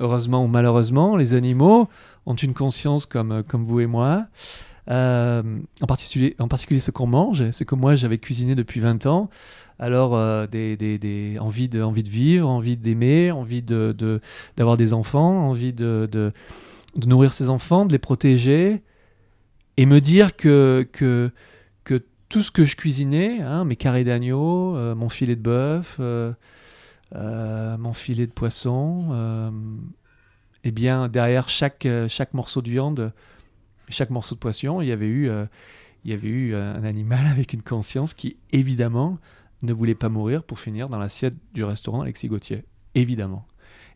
[0.00, 1.88] heureusement ou malheureusement, les animaux
[2.26, 4.26] ont une conscience comme, comme vous et moi.
[4.90, 5.42] Euh,
[5.82, 9.28] en, particulier, en particulier ce qu'on mange, ce que moi j'avais cuisiné depuis 20 ans.
[9.78, 14.20] Alors, euh, des, des, des, envie, de, de vivre, envie d'aimer, envie de, de-
[14.56, 16.32] d'avoir des enfants, envie de, de,
[17.06, 18.82] nourrir ses enfants, de les protéger,
[19.76, 21.30] et me dire que, que,
[21.84, 26.00] que tout ce que je cuisinais, hein, mes carrés d'agneau, euh, mon filet de bœuf,
[27.14, 29.50] mon filet de poisson, euh,
[30.64, 33.12] eh bien derrière chaque, chaque morceau de viande,
[33.92, 35.46] chaque morceau de poisson, il y avait eu, euh,
[36.04, 39.18] il y avait eu euh, un animal avec une conscience qui évidemment
[39.62, 43.46] ne voulait pas mourir pour finir dans l'assiette du restaurant Alexis Gauthier, évidemment.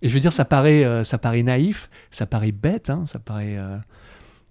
[0.01, 3.21] Et je veux dire, ça paraît, euh, ça paraît naïf, ça paraît bête, hein, ça
[3.21, 3.57] paraît.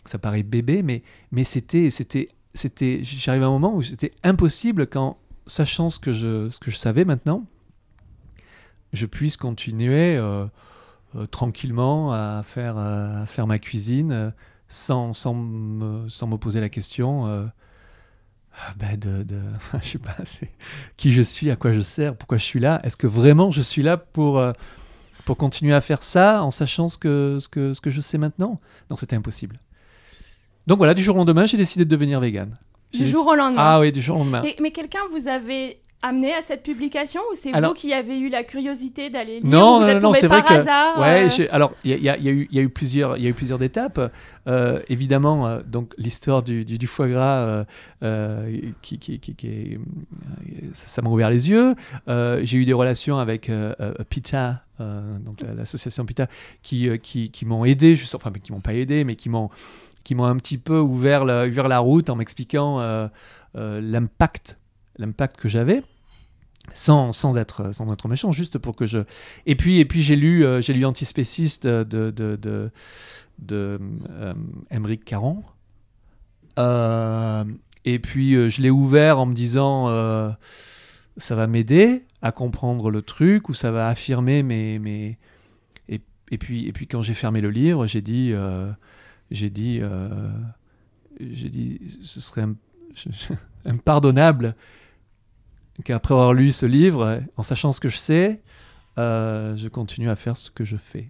[0.05, 4.87] ça paraît bébé, mais, mais c'était, c'était, c'était, j'arrive à un moment où c'était impossible
[4.87, 7.45] qu'en sachant ce que je, ce que je savais maintenant,
[8.93, 10.17] je puisse continuer
[11.29, 14.33] tranquillement à faire, à faire ma cuisine
[14.71, 17.25] sans, sans, me, sans me poser la question
[18.77, 19.39] bah de, de
[19.81, 20.49] je sais pas, c'est
[20.97, 22.81] qui je suis, à quoi je sers, pourquoi je suis là.
[22.83, 24.43] Est-ce que vraiment je suis là pour,
[25.25, 28.17] pour continuer à faire ça en sachant ce que, ce que, ce que je sais
[28.17, 28.59] maintenant?
[28.89, 29.59] Non, c'était impossible.
[30.67, 32.57] Donc voilà, du jour au lendemain, j'ai décidé de devenir vegan.
[32.93, 33.61] Du jour au lendemain.
[33.61, 34.41] Ah oui, du jour au lendemain.
[34.43, 38.29] Mais, mais quelqu'un vous avait amené à cette publication ou c'est vous qui avez eu
[38.29, 40.53] la curiosité d'aller lire Non, vous non, non, c'est vrai que.
[40.53, 43.29] Hasard, ouais, euh alors il y, y, y, y, a eu plusieurs, il y a
[43.29, 43.99] eu plusieurs étapes.
[44.47, 47.65] Euh, évidemment, euh, donc l'histoire du, du, du, foie gras,
[48.03, 48.45] euh,
[48.81, 49.77] qui, qui, qui, qui
[50.73, 51.75] ça m'a ouvert les yeux.
[52.07, 53.51] J'ai eu des relations avec
[54.09, 56.27] PITA, donc l'association PITA,
[56.61, 59.49] qui, qui, qui m'ont aidé, juste, enfin qui m'ont pas aidé, mais qui m'ont
[60.03, 62.79] qui m'ont un petit peu ouvert la, ouvert la route en m'expliquant
[63.53, 64.57] l'impact
[65.01, 65.83] l'impact que j'avais
[66.73, 68.99] sans, sans, être sans être méchant juste pour que je
[69.45, 72.71] et puis et puis j'ai lu euh, j'ai lu antispéciste de de de,
[73.39, 73.79] de
[74.69, 75.43] Emmerich Caron.
[77.83, 79.87] Et puis je l'ai ouvert en me disant
[81.17, 85.17] ça va m'aider à comprendre le truc ou ça va affirmer mes, mes...
[85.89, 88.33] Et, et puis et puis quand j'ai fermé le livre j'ai dit
[89.31, 90.29] j'ai dit, euh,
[91.19, 92.45] j'ai dit, ce serait
[93.65, 94.55] impardonnable
[95.83, 98.41] qu'après avoir lu ce livre, en sachant ce que je sais,
[98.97, 101.09] euh, je continue à faire ce que je fais.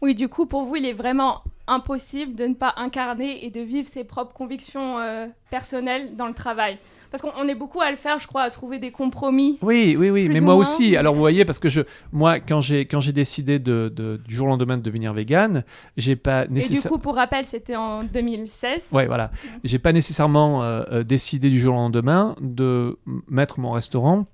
[0.00, 3.60] Oui, du coup, pour vous, il est vraiment impossible de ne pas incarner et de
[3.60, 6.78] vivre ses propres convictions euh, personnelles dans le travail.
[7.10, 9.58] Parce qu'on est beaucoup à le faire, je crois, à trouver des compromis.
[9.62, 10.96] Oui, oui, oui, mais moi aussi.
[10.96, 13.88] Alors vous voyez, parce que je, moi, quand j'ai quand j'ai décidé de,
[14.26, 15.64] du jour au lendemain de devenir vegan,
[15.96, 16.80] j'ai pas nécessairement.
[16.80, 18.88] Et du coup, pour rappel, c'était en 2016.
[18.92, 19.30] Ouais, voilà.
[19.64, 24.26] J'ai pas nécessairement euh, euh, décidé du jour au lendemain de mettre mon restaurant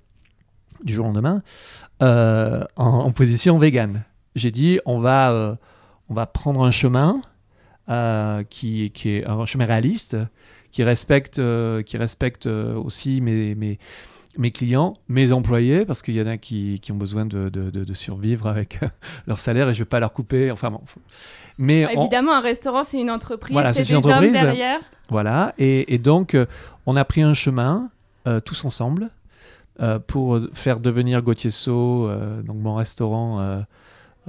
[0.83, 1.43] du jour au lendemain
[2.01, 4.03] euh, en, position vegan.
[4.35, 5.57] J'ai dit, on va
[6.09, 7.21] on va prendre un chemin
[8.49, 10.17] qui, qui est un chemin réaliste
[10.73, 13.77] qui respecte, euh, qui respecte euh, aussi mes, mes,
[14.39, 17.69] mes, clients, mes employés, parce qu'il y en a qui, qui ont besoin de, de,
[17.69, 18.79] de, survivre avec
[19.27, 20.51] leur salaire et je ne vais pas leur couper.
[20.51, 20.81] Enfin bon.
[21.59, 24.79] Mais bah, évidemment, un restaurant, c'est une entreprise, voilà, c'est des entreprise, hommes derrière.
[25.09, 26.47] Voilà, et, et donc euh,
[26.87, 27.89] on a pris un chemin
[28.45, 29.09] tous ensemble
[30.07, 32.09] pour faire devenir Gauthier So,
[32.45, 33.65] donc mon restaurant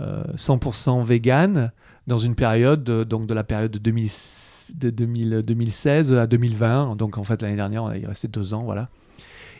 [0.00, 1.70] 100% vegan,
[2.08, 6.96] dans une période, donc de la période de 2006 de 2016 à 2020.
[6.96, 8.88] Donc en fait l'année dernière, il restait deux ans, voilà.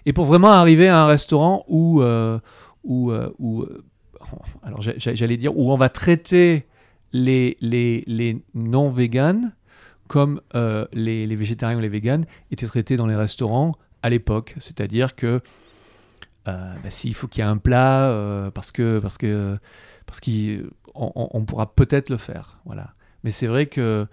[0.06, 2.38] Et pour vraiment arriver à un restaurant où, euh,
[2.82, 3.82] où, euh, où euh,
[4.62, 6.66] alors j'allais dire où on va traiter
[7.12, 9.52] les, les, les non véganes
[10.08, 10.40] comme
[10.92, 14.54] les, les, végétariens ou les véganes étaient traités dans les restaurants à l'époque.
[14.58, 15.40] C'est-à-dire que
[16.44, 19.58] bah, s'il faut qu'il y ait un plat, parce que parce que
[20.04, 22.92] parce qu'on on pourra peut-être le faire, voilà.
[23.22, 24.06] Mais c'est vrai que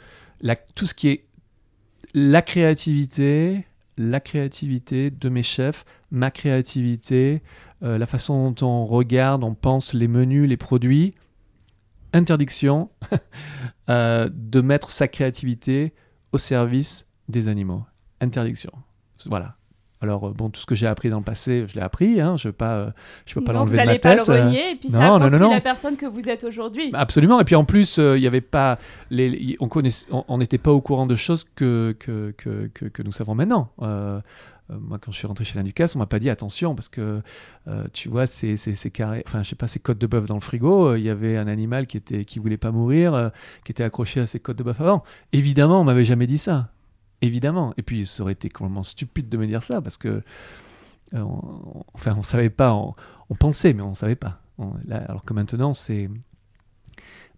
[0.76, 1.26] tout ce qui est
[2.14, 3.66] la créativité,
[3.98, 7.42] la créativité de mes chefs, ma créativité,
[7.84, 11.16] euh, la façon dont on regarde, on pense les menus, les produits,
[12.14, 12.90] interdiction
[13.90, 15.94] euh, de mettre sa créativité
[16.32, 17.84] au service des animaux.
[18.20, 18.72] Interdiction.
[19.26, 19.56] Voilà.
[20.02, 22.36] Alors, euh, bon, tout ce que j'ai appris dans le passé, je l'ai appris, hein,
[22.36, 22.92] je ne pas, euh,
[23.26, 24.04] je peux pas l'enlever de ma tête.
[24.04, 26.90] Vous n'allez pas le renier, et puis ça a la personne que vous êtes aujourd'hui.
[26.94, 28.80] Absolument, et puis en plus, euh, il y avait pas,
[29.12, 33.70] les, on n'était pas au courant de choses que, que, que, que, nous savons maintenant.
[33.80, 37.22] moi, quand je suis rentré chez l'Inducas, on m'a pas dit attention parce que
[37.94, 40.96] tu vois, c'est carré, enfin, je sais pas, ces côtes de bœuf dans le frigo.
[40.96, 43.32] Il y avait un animal qui était qui voulait pas mourir,
[43.64, 45.04] qui était accroché à ces côtes de bœuf avant.
[45.32, 46.70] Évidemment, on m'avait jamais dit ça
[47.22, 47.74] évidemment.
[47.78, 50.22] Et puis, ça aurait été complètement stupide de me dire ça, parce que,
[51.14, 54.42] euh, on, enfin, on savait pas, on, pensait, mais on savait pas.
[54.90, 56.10] alors que maintenant, c'est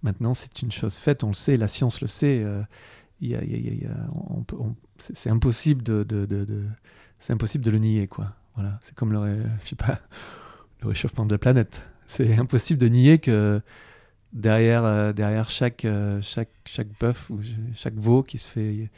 [0.03, 2.45] maintenant c'est une chose faite, on le sait, la science le sait.
[4.97, 6.05] c'est impossible de,
[7.19, 8.33] c'est impossible de le nier, quoi.
[8.55, 9.43] Voilà, c'est comme le
[10.83, 11.81] réchauffement de la planète.
[12.05, 13.61] C'est impossible de nier que
[14.33, 17.39] derrière, euh, derrière chaque, euh, chaque, chaque bœuf ou
[17.73, 18.89] chaque veau qui se fait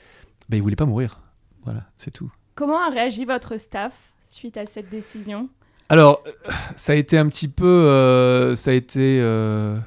[0.50, 1.20] ben, il voulait pas mourir.
[1.64, 2.32] Voilà, c'est tout.
[2.56, 3.94] Comment a réagi votre staff
[4.28, 5.50] suite à cette décision?
[5.90, 9.20] Alors, euh, ça a été un petit peu, euh, ça a été.
[9.22, 9.78] Euh,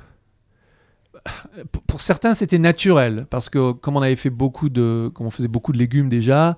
[1.87, 5.49] pour certains, c'était naturel parce que comme on avait fait beaucoup de, comme on faisait
[5.49, 6.57] beaucoup de légumes déjà,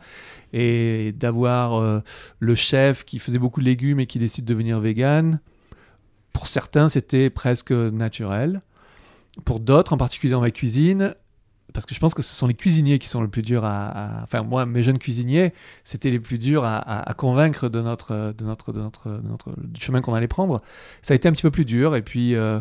[0.53, 2.03] et d'avoir
[2.39, 5.41] le chef qui faisait beaucoup de légumes et qui décide de devenir vegan,
[6.33, 8.63] pour certains, c'était presque naturel.
[9.45, 11.15] Pour d'autres, en particulier dans ma cuisine,
[11.73, 14.21] parce que je pense que ce sont les cuisiniers qui sont le plus durs à,
[14.23, 15.53] enfin moi mes jeunes cuisiniers
[15.85, 20.01] c'était les plus durs à, convaincre de notre de notre de notre, notre du chemin
[20.01, 20.61] qu'on allait prendre.
[21.03, 22.61] Ça a été un petit peu plus dur et puis euh,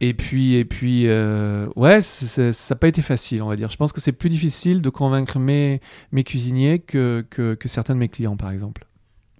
[0.00, 3.70] et puis et puis euh, ouais ça n'a pas été facile on va dire.
[3.70, 5.80] Je pense que c'est plus difficile de convaincre mes
[6.12, 8.86] mes cuisiniers que, que, que certains de mes clients par exemple.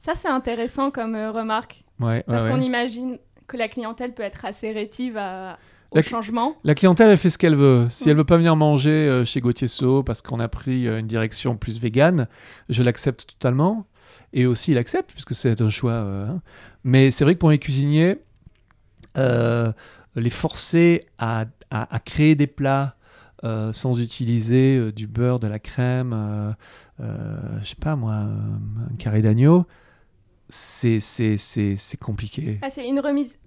[0.01, 1.85] Ça c'est intéressant comme euh, remarque.
[2.01, 5.59] Ouais, parce ouais, qu'on imagine que la clientèle peut être assez rétive à
[5.95, 6.57] la, changement.
[6.65, 7.87] La clientèle, elle fait ce qu'elle veut.
[7.89, 10.87] Si elle elle veut pas venir manger euh, chez Gauthier So parce qu'on a pris
[10.87, 12.29] euh, une direction plus végane,
[12.69, 13.87] je l'accepte totalement.
[14.33, 15.93] Et aussi, il accepte, puisque c'est un choix.
[15.93, 16.43] Euh, hein.
[16.83, 18.19] Mais c'est vrai que pour les cuisiniers,
[19.17, 22.97] les forcer à, à, créer des plats
[23.73, 26.55] sans utiliser du beurre, de la crème,
[26.99, 29.67] je sais pas moi, un carré d'agneau,
[30.49, 30.99] c'est
[32.01, 32.59] compliqué.
[32.63, 33.39] Ah, c'est une remise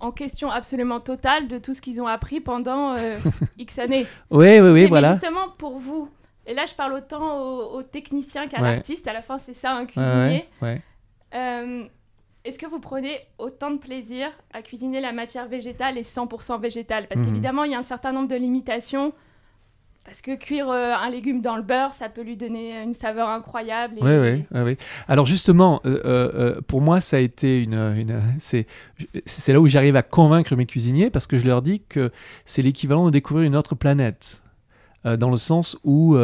[0.00, 3.16] en question absolument totale de tout ce qu'ils ont appris pendant euh,
[3.58, 4.06] X années.
[4.30, 5.08] Oui, oui, oui, voilà.
[5.08, 6.08] Mais justement, pour vous,
[6.46, 9.86] et là je parle autant aux, techniciens qu'à l'artiste, à la fin c'est ça un
[9.86, 10.48] cuisinier.
[10.62, 10.82] Ouais,
[11.34, 11.84] euh,
[12.44, 17.06] Est-ce que vous prenez autant de plaisir à cuisiner la matière végétale et 100% végétale?
[17.06, 17.26] Parce mhm.
[17.26, 19.12] qu'évidemment, il y a un certain nombre de limitations
[20.04, 23.28] parce que cuire euh, un légume dans le beurre, ça peut lui donner une saveur
[23.28, 23.96] incroyable.
[24.00, 24.76] Oui, oui, oui,
[25.08, 28.10] Alors justement, euh, euh, pour moi, ça a été une...
[28.38, 28.66] c'est
[29.52, 32.10] là où j'arrive à convaincre mes cuisiniers parce que je leur dis que
[32.44, 34.42] c'est l'équivalent de découvrir une autre planète.
[35.04, 36.16] dans le sens où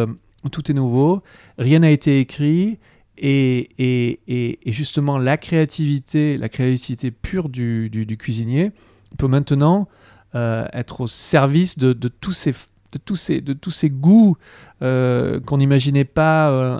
[0.51, 1.23] tout est nouveau,
[1.59, 2.79] rien n'a été écrit.
[3.19, 8.73] Et, et, et, justement, la créativité, la créativité pure du, cuisinier
[9.17, 9.87] peut maintenant
[10.35, 12.53] être au service de tous ces
[12.97, 14.37] de tous ces, de tous ces goûts
[14.83, 16.79] euh, qu'on n'imaginait pas euh,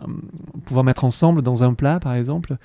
[0.65, 2.57] pouvoir mettre ensemble dans un plat, par exemple.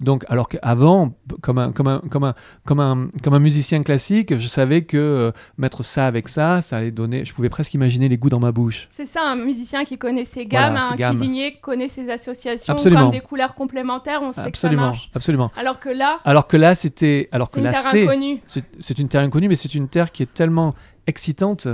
[0.00, 2.34] Donc, alors qu'avant, comme un, comme, un, comme, un,
[2.66, 6.78] comme, un, comme un musicien classique, je savais que euh, mettre ça avec ça, ça
[6.78, 7.24] allait donner.
[7.24, 8.88] Je pouvais presque imaginer les goûts dans ma bouche.
[8.90, 13.02] C'est ça, un musicien qui connaît ses gammes, un cuisinier qui connaît ses associations, Absolument.
[13.02, 15.10] comme des couleurs complémentaires, on sait absolument, que ça marche.
[15.14, 15.50] Absolument.
[15.56, 19.48] Alors que là, alors que là, c'était, alors que là, c'est, c'est une terre inconnue,
[19.48, 20.74] mais c'est une terre qui est tellement
[21.06, 21.68] excitante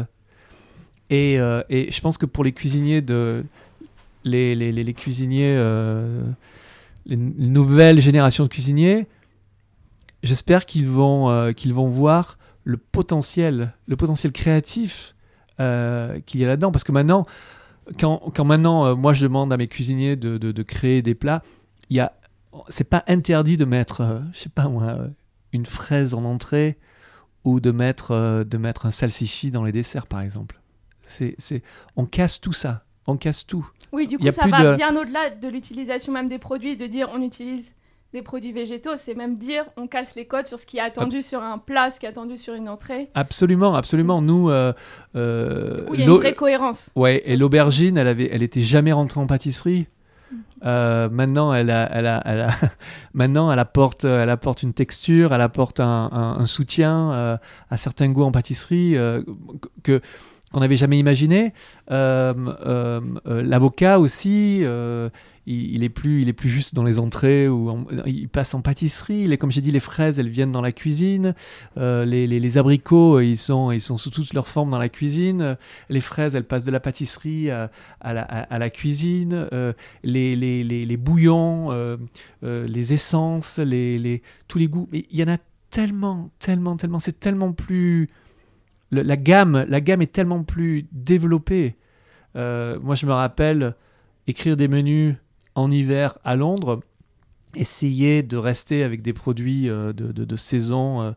[1.12, 3.44] euh, et, je pense que pour les cuisiniers de
[4.24, 6.22] les, les, cuisiniers, euh,
[7.06, 9.06] les, nouvelles générations de cuisiniers,
[10.22, 15.14] j'espère qu'ils vont, euh, qu'ils vont voir le potentiel, le potentiel créatif
[16.26, 16.72] qu'il y a là-dedans.
[16.72, 17.24] Parce que maintenant,
[18.00, 21.42] quand, quand maintenant, moi, je demande à mes cuisiniers de, de, de créer des plats,
[21.88, 22.12] il y a,
[22.68, 24.98] c'est pas interdit de mettre, je sais pas moi,
[25.52, 26.78] une fraise en entrée
[27.44, 30.61] ou de mettre, de mettre un salsifis dans les desserts, par exemple.
[31.04, 31.62] C'est,
[31.96, 32.84] on casse tout ça.
[33.06, 33.68] On casse tout.
[33.92, 37.22] Oui, du coup, ça va bien au-delà de l'utilisation même des produits, de dire on
[37.22, 37.72] utilise
[38.12, 41.22] des produits végétaux, c'est même dire on casse les codes sur ce qui est attendu
[41.22, 43.08] sur un plat, ce qui est attendu sur une entrée.
[43.14, 44.20] Absolument, absolument.
[44.20, 44.72] Nous, euh,
[45.16, 46.90] euh il y a une vraie cohérence.
[46.94, 49.86] Ouais, et l'aubergine, elle avait, elle était jamais rentrée en pâtisserie.
[50.30, 50.36] Mm.
[50.64, 52.50] Euh, maintenant, elle, a, elle, a, elle a
[53.14, 57.36] maintenant, elle apporte, elle apporte une texture, elle apporte un, un, soutien euh,
[57.70, 58.94] à certains goûts en pâtisserie
[59.82, 60.02] que
[60.52, 61.52] qu'on n'avait jamais imaginé.
[61.90, 62.34] Euh,
[62.66, 64.64] euh, euh, l'avocat aussi,
[65.46, 69.36] il, est plus, il est plus juste dans les entrées ou il passe en pâtisserie.
[69.38, 71.34] Comme j'ai dit, les fraises, elles viennent dans la cuisine.
[71.76, 75.56] Les, abricots, ils sont, ils sont sous toutes leurs formes dans la cuisine.
[75.88, 77.70] Les fraises, elles passent de la pâtisserie à,
[78.02, 79.48] la, cuisine.
[80.04, 81.98] Les, bouillons,
[82.42, 84.88] les essences, les, tous les goûts.
[84.92, 85.38] Il y en a
[85.72, 86.98] tellement, tellement, tellement.
[87.00, 88.08] C'est tellement plus
[88.92, 91.76] la, gamme, la gamme est tellement plus développée.
[92.36, 93.74] Euh, moi, je me rappelle
[94.26, 95.16] écrire des menus
[95.54, 96.80] en hiver à Londres,
[97.56, 101.12] essayer de rester avec des produits euh, de, saison euh,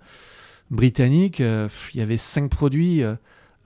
[0.72, 1.40] britannique.
[1.40, 3.04] Il y avait cinq produits.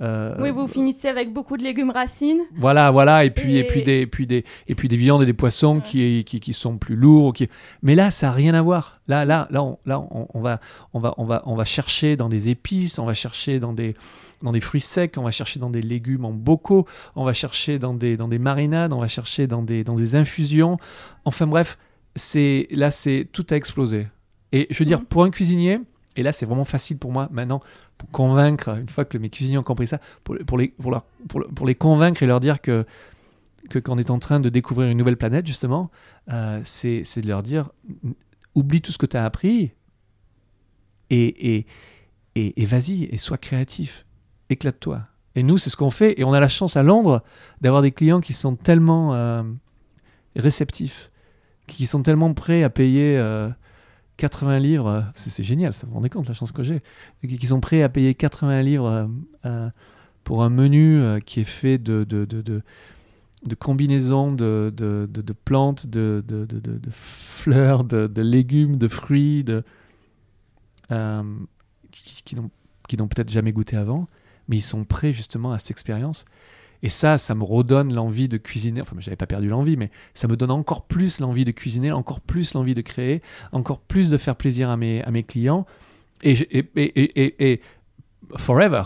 [0.02, 2.42] Euh, oui, vous finissez avec beaucoup de légumes racines.
[2.56, 5.34] Voilà, voilà, et puis et, puis des puis des et puis des viandes et des
[5.34, 7.34] poissons qui, qui, qui sont plus lourds.
[7.34, 7.48] Qui...
[7.82, 9.02] Mais là, ça n'a rien à voir.
[9.08, 10.62] Là, là, là, on, là, on, va
[10.94, 13.96] on va on va on va chercher dans des épices, on va chercher dans des
[14.42, 17.78] dans des fruits secs, on va chercher dans des légumes en bocaux, on va chercher
[17.78, 20.78] dans des dans des marinades, on va chercher dans des dans des infusions.
[21.26, 21.78] Enfin bref,
[22.16, 24.08] c'est là, c'est tout a explosé.
[24.52, 25.06] Et je veux dire, mm.
[25.06, 25.80] pour un cuisinier,
[26.20, 27.62] et là, c'est vraiment facile pour moi maintenant
[27.98, 31.06] pour convaincre, une fois que mes cuisiniers ont compris ça, pour, pour, les, pour, leur,
[31.30, 32.86] pour, les convaincre et leur dire que
[33.86, 35.92] qu'on est en train de découvrir une nouvelle planète, justement,
[36.30, 37.70] euh, c'est de leur dire
[38.54, 39.72] oublie tout ce que tu as appris
[41.10, 41.66] et, et,
[42.36, 44.06] et, vas-y, et sois créatif,
[44.50, 45.04] éclate-toi.
[45.36, 47.24] Et nous, c'est ce qu'on fait, et on a la chance à Londres
[47.62, 49.44] d'avoir des clients qui sont tellement euh,
[50.36, 51.12] réceptifs,
[51.68, 53.18] qui sont tellement prêts à payer.
[53.18, 53.50] Euh,
[54.20, 56.82] 80 livres, c'est génial, ça vous rendez compte la chance que j'ai,
[57.26, 59.10] qui sont prêts à payer 80 livres
[59.46, 59.70] euh,
[60.26, 62.06] pour un menu euh, qui est fait de,
[63.58, 64.74] combinaisons de,
[65.46, 66.22] plantes, de,
[66.92, 69.46] fleurs, de, légumes, de fruits,
[70.92, 71.24] euh,
[71.92, 72.24] qui,
[72.90, 74.10] qui n'ont peut-être jamais goûté avant,
[74.50, 76.26] mais ils sont prêts justement à cette expérience.
[76.82, 78.82] Et ça, ça me redonne l'envie de cuisiner.
[78.82, 82.22] Enfin, j'avais pas perdu l'envie, mais ça me donne encore plus l'envie de cuisiner, encore
[82.22, 85.66] plus l'envie de créer, encore plus de faire plaisir à mes, à mes clients.
[86.22, 86.38] Et,
[86.76, 87.62] et
[88.36, 88.84] forever.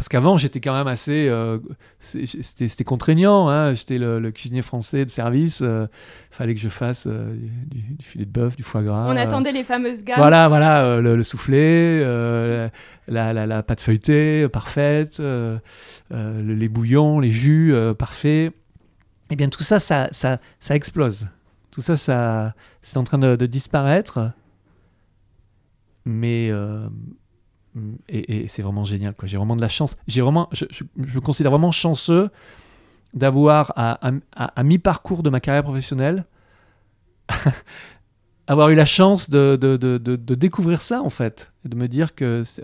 [0.00, 1.28] Parce qu'avant, j'étais quand même assez.
[1.28, 1.58] euh,
[1.98, 3.50] c'était contraignant.
[3.50, 3.74] hein.
[3.74, 5.60] J'étais le, le cuisinier français de service.
[5.60, 5.88] Il
[6.30, 9.04] fallait que je fasse euh, du, du filet de bœuf, du foie gras.
[9.06, 10.16] On euh, attendait les fameuses gammes.
[10.16, 12.70] voilà, voilà, euh, le, le soufflé, euh,
[13.08, 15.58] la, la, la pâte feuilletée euh, parfaite, euh,
[16.12, 18.54] euh, le- les bouillons, les jus euh, parfaits.
[19.28, 21.28] Eh bien, tout ça, ça, ça, ça explose.
[21.70, 24.30] Tout ça, ça c'est en train de, de disparaître.
[26.06, 26.88] Mais euh,
[28.08, 29.14] et, et c'est vraiment génial.
[29.24, 29.96] J'ai vraiment de la chance.
[30.08, 32.30] J'ai vraiment, je, je- me considère vraiment chanceux
[33.14, 33.98] d'avoir à,
[34.36, 36.24] à- mi-parcours de ma carrière professionnelle
[38.46, 39.98] avoir eu la chance de, de, de,
[40.34, 42.62] découvrir ça en fait et de me dire que c'est,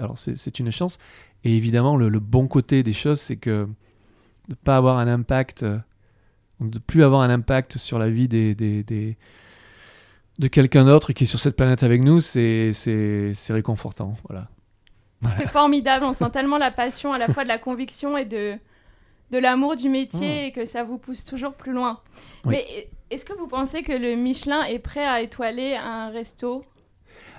[0.59, 0.99] une chance
[1.45, 5.62] et évidemment le, bon côté des choses c'est que de ne pas avoir un impact
[5.62, 5.79] euh,
[6.61, 9.16] de plus avoir un impact sur la vie des, des, des-
[10.38, 12.73] de quelqu'un d'autre qui est sur cette planète avec nous c'est
[13.51, 14.49] réconfortant voilà
[15.36, 18.54] C'est formidable, on sent tellement la passion, à la fois de la conviction et de,
[19.32, 22.00] de l'amour du métier et que ça vous pousse toujours plus loin.
[22.44, 22.54] Oui.
[22.56, 26.62] Mais est-ce que vous pensez que le Michelin est prêt à étoiler un resto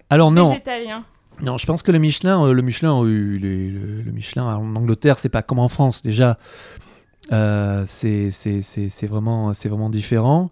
[0.10, 1.04] alors non végétalien
[1.42, 5.20] Non, je pense que le Michelin, euh, le Michelin, euh, le, le Michelin en Angleterre,
[5.20, 6.38] c'est pas comme en France déjà.
[7.34, 8.30] Euh, c'est
[9.08, 10.50] vraiment, c'est vraiment différent.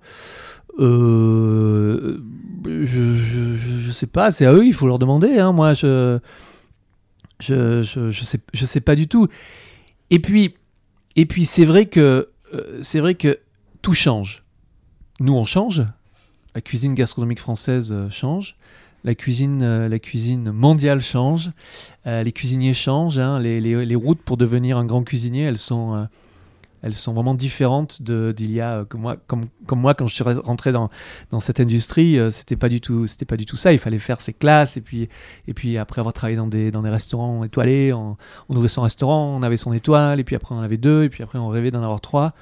[0.79, 2.17] Euh,
[2.65, 5.39] je, je, je, je sais pas, c'est à eux, il faut leur demander.
[5.39, 5.53] hein.
[5.53, 6.19] Moi, je,
[7.41, 9.27] je, je, je sais, je sais pas du tout.
[10.09, 10.55] Et puis,
[11.15, 13.39] et puis c'est vrai que, euh, vrai que
[13.81, 14.43] tout change.
[15.19, 15.83] Nous, on change.
[16.53, 18.55] La cuisine gastronomique française euh, change
[19.03, 21.51] la cuisine, euh, la cuisine mondiale change,
[22.23, 26.07] les cuisiniers changent, hein, les, les- les routes pour devenir un grand cuisinier, elles sont,
[26.85, 29.01] elles sont vraiment différentes d'il y a, euh, comme,
[29.71, 30.89] moi, quand je suis rentré dans,
[31.31, 33.73] dans cette industrie, euh, c'était pas du tout, c'était pas du tout ça.
[33.73, 35.09] Il fallait faire ses classes et puis,
[35.47, 38.17] et puis après avoir travaillé dans des, dans des restaurants étoilés, on,
[38.49, 41.09] ouvrait son restaurant, on avait son étoile et puis après on en avait deux et
[41.09, 42.35] puis après on rêvait d'en avoir trois.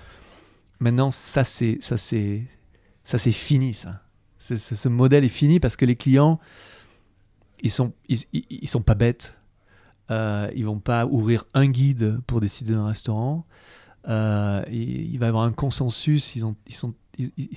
[0.81, 2.43] Maintenant, ça c'est, ça c'est,
[3.05, 4.01] ça c'est fini ça.
[4.39, 6.37] Ce modèle est fini parce que les clients,
[7.61, 9.37] ils sont, ils sont pas bêtes.
[10.11, 13.45] Euh, ils vont pas ouvrir un guide pour décider d'un restaurant.
[14.09, 16.35] Euh, il, il va y avoir un consensus.
[16.35, 17.49] Ils ont, ils sont, ils, ils-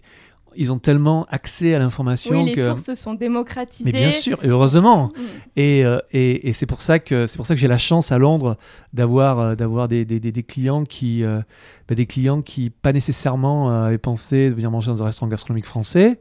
[0.58, 2.66] ils ont tellement accès à l'information Oui, les que.
[2.66, 3.92] sources sont démocratisées.
[3.92, 5.08] Mais bien sûr, et heureusement.
[5.08, 5.20] Mm.
[5.56, 8.10] Et, euh, et, et c'est pour ça que c'est pour ça que j'ai la chance
[8.10, 8.56] à Londres
[8.94, 11.42] d'avoir euh, d'avoir des, des, des- des clients qui euh,
[11.88, 15.28] bah, des clients qui pas nécessairement euh, avaient pensé de venir manger dans un restaurant
[15.28, 16.20] gastronomique français,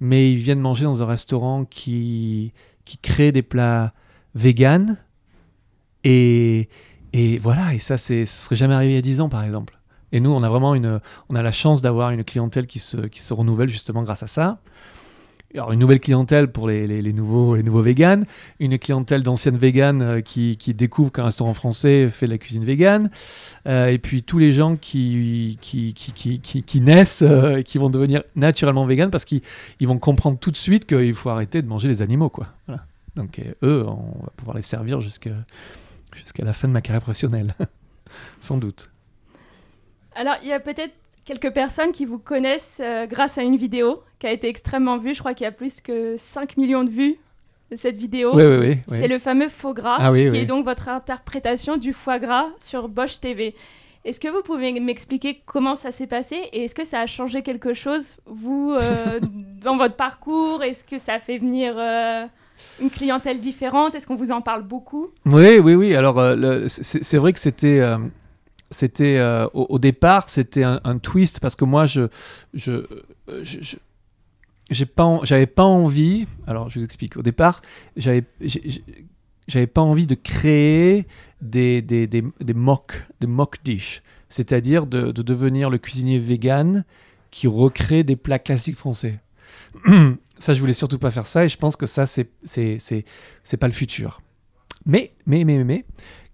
[0.00, 2.54] mais ils viennent manger dans un restaurant qui
[2.86, 3.92] qui crée des plats
[4.34, 4.96] véganes
[6.04, 6.70] et
[7.12, 9.44] et voilà et ça c'est ça serait jamais arrivé il y a 10 ans par
[9.44, 9.78] exemple.
[10.12, 12.96] Et nous on a vraiment une on a la chance d'avoir une clientèle qui se
[12.96, 14.58] qui se renouvelle justement grâce à ça.
[15.54, 18.26] Alors une nouvelle clientèle pour les, les, nouveaux, les nouveaux véganes,
[18.60, 22.64] une clientèle d'anciennes véganes euh, qui, qui découvrent qu'un restaurant français fait de la cuisine
[22.64, 23.10] végane,
[23.66, 28.24] euh, et puis tous les gens qui, qui, qui, qui, naissent euh, qui vont devenir
[28.36, 29.40] naturellement véganes parce qu'ils
[29.80, 32.28] ils vont comprendre tout de suite qu'il faut arrêter de manger les animaux.
[32.28, 32.48] Quoi.
[33.16, 35.30] Donc eux, on va pouvoir les servir jusqu'à
[36.14, 37.54] jusqu'à la fin de ma carrière professionnelle,
[38.40, 38.90] sans doute.
[40.14, 40.94] Alors, il y a peut-être
[41.24, 45.14] quelques personnes qui vous connaissent euh, grâce à une vidéo qui a été extrêmement vue.
[45.14, 47.16] Je crois qu'il y a plus que 5 millions de vues
[47.70, 48.34] de cette vidéo.
[48.34, 48.78] Oui, oui, oui.
[48.88, 48.98] oui.
[48.98, 50.38] C'est le fameux faux gras, Ah oui, qui oui.
[50.38, 53.54] est donc votre interprétation du foie gras sur Bosch TV.
[54.04, 57.42] Est-ce que vous pouvez m'expliquer comment ça s'est passé et est-ce que ça a changé
[57.42, 59.20] quelque chose, vous, euh,
[59.62, 60.62] dans votre parcours?
[60.62, 62.24] Est-ce que ça a fait venir euh,
[62.80, 63.94] une clientèle différente?
[63.94, 65.08] Est-ce qu'on vous en parle beaucoup?
[65.26, 65.94] Oui, oui, oui.
[65.94, 67.98] Alors, euh, c'est vrai que c'était, euh,
[68.70, 72.02] c'était euh, au, départ, c'était un, twist parce que moi, je,
[72.54, 72.82] je,
[74.70, 76.26] j'ai pas, j'avais pas envie.
[76.46, 77.16] Alors, je vous explique.
[77.16, 77.62] Au départ,
[77.96, 78.24] j'avais,
[79.46, 81.06] j'avais pas envie de créer
[81.40, 86.84] des, des, des, des mock, des mock dish, c'est-à-dire de, de devenir le cuisinier vegan
[87.30, 89.20] qui recrée des plats classiques français.
[90.38, 93.04] ça, je voulais surtout pas faire ça et je pense que ça, c'est, c'est, c'est,
[93.42, 94.20] c'est pas le futur.
[94.86, 95.84] Mais, mais, mais, mais,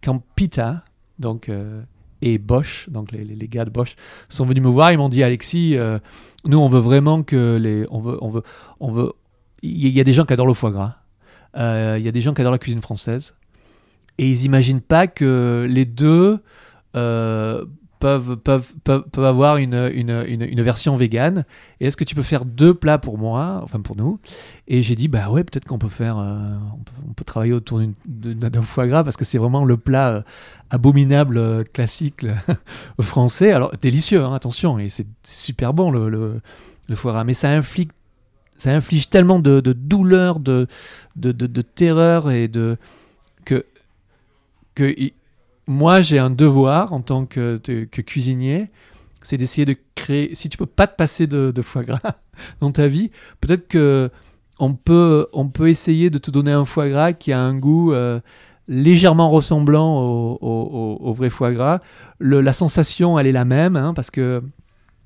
[0.02, 0.84] quand Pita,
[1.18, 1.82] donc, euh,
[2.22, 3.96] et Bosch, donc les, les, gars de Bosch,
[4.28, 5.98] sont venus me voir, ils m'ont dit Alexis, euh,
[6.44, 7.86] nous, on veut vraiment que les.
[7.90, 8.18] On veut.
[8.20, 8.42] On veut,
[8.80, 9.12] on veut
[9.62, 10.96] il y a des gens qui adorent le foie gras.
[11.56, 13.34] Euh, Il y a des gens qui adorent la cuisine française.
[14.18, 16.40] Et ils n'imaginent pas que les deux
[17.98, 21.44] peuvent, peuvent, peuvent, peuvent avoir une, une, une, version végane.
[21.80, 24.18] Et est-ce que tu peux faire deux plats pour moi, enfin pour nous?
[24.68, 26.56] Et j'ai dit, bah ouais, peut-être qu'on peut faire, euh,
[27.08, 30.22] on, peut, travailler autour d'un foie gras parce que c'est vraiment le plat euh,
[30.70, 32.26] abominable euh, classique
[33.00, 33.52] français.
[33.52, 36.40] Alors délicieux, hein, attention, et c'est super bon le,
[36.88, 37.88] le, foie gras, mais ça inflige,
[38.58, 40.66] ça inflige tellement de, douleur, de,
[41.16, 42.76] de, de, de terreur et de
[43.44, 43.64] que
[44.74, 44.94] que
[45.66, 48.70] moi j'ai un devoir en tant que, cuisinier,
[49.22, 50.34] c'est d'essayer de créer.
[50.34, 52.16] Si tu peux pas te passer de, foie gras
[52.60, 53.10] dans ta vie,
[53.40, 54.10] peut-être que
[54.60, 57.92] on peut on peut essayer de te donner un foie gras qui a un goût
[57.92, 58.20] euh,
[58.68, 61.80] légèrement ressemblant au, vrai foie gras.
[62.20, 64.42] La sensation, elle est la même, hein, parce que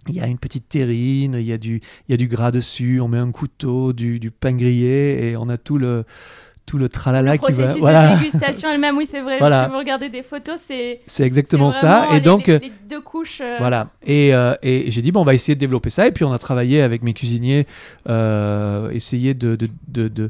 [0.08, 2.50] il y a une petite terrine, il y, a du- il y a du gras
[2.50, 6.04] dessus, on met un couteau, du, du pain grillé, et on a tout le,
[6.68, 7.74] tout le tralala Le qui va.
[7.74, 9.38] Voilà, de dégustation elle-même, oui, c'est vrai.
[9.40, 9.64] Voilà.
[9.64, 12.06] Si vous regardez des photos, c'est c'est exactement ça.
[12.10, 13.40] Et les- donc, les, les deux couches.
[13.40, 13.88] euh, Voilà.
[14.06, 16.06] Et, euh, et j'ai dit, bon, on va essayer de développer ça.
[16.06, 17.66] Et puis, on a travaillé avec mes cuisiniers,
[18.08, 20.28] euh, essayer de, de, de, de-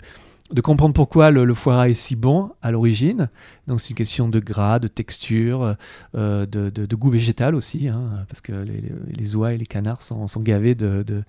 [0.51, 3.29] de comprendre pourquoi le, le foie gras est si bon à l'origine.
[3.67, 5.75] Donc, c'est une question de gras, de texture,
[6.17, 9.59] euh, de, de- de goût végétal aussi, hein, parce que les, les, les oies et
[9.59, 11.23] les canards sont, sont gavés de, de,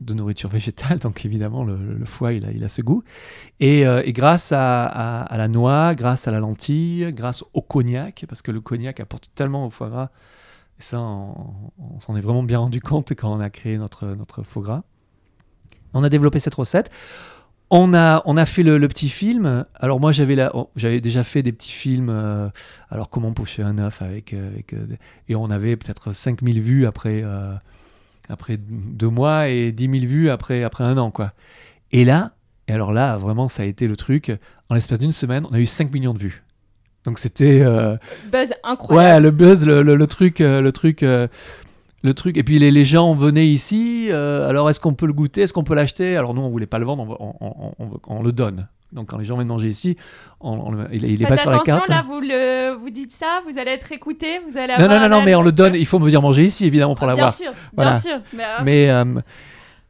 [0.00, 0.98] de nourriture végétale.
[0.98, 3.02] Donc, évidemment, le, foie, il a, il a ce goût.
[3.60, 8.42] Et, euh, et grâce à, la noix, grâce à la lentille, grâce au cognac, parce
[8.42, 10.10] que le cognac apporte tellement au foie gras.
[10.78, 14.42] Et ça, on, s'en est vraiment bien rendu compte quand on a créé notre, notre
[14.42, 14.82] foie gras.
[15.92, 16.90] On a développé cette recette.
[17.70, 19.64] On a, on a fait le, petit film.
[19.74, 22.10] Alors moi, j'avais, oh, j'avais déjà fait des petits films.
[22.10, 22.48] euh,
[22.90, 24.32] alors comment pocher un œuf avec...
[24.32, 24.50] euh,
[25.28, 27.24] et on avait peut-être 5000 vues après,
[28.28, 31.10] après deux mois et 10 000 vues après, après un an.
[31.10, 31.32] quoi.
[31.92, 32.32] Et là,
[32.68, 34.32] et alors là, vraiment, ça a été le truc.
[34.70, 36.42] En l'espace d'une semaine, on a eu 5 millions de vues.
[37.04, 37.60] Donc c'était...
[37.60, 37.96] euh,
[38.32, 39.24] Buzz Ouais, incroyable.
[39.24, 41.28] le buzz, le, le- le truc, euh, le truc, euh,
[42.02, 42.38] le truc.
[42.38, 44.06] Et puis les, les gens venaient ici.
[44.10, 45.42] euh, alors est-ce qu'on peut le goûter?
[45.42, 46.16] Est-ce qu'on peut l'acheter?
[46.16, 48.68] Alors nous, on voulait pas le vendre, on, on- on- on le donne.
[48.94, 49.96] Donc quand les gens viennent manger ici,
[50.40, 51.88] on, on le- il, il est pas sur la attention, carte.
[51.88, 54.96] là, vous, le, vous dites ça, vous allez être écouté, vous allez non, avoir non,
[54.98, 55.74] non, un non, mais on le donne.
[55.74, 57.36] Il faut me venir manger ici, évidemment, pour Ah, l'avoir.
[57.36, 57.90] Bien sûr, Voilà.
[57.92, 58.20] bien sûr.
[58.32, 59.20] Mais, euh, Mais euh,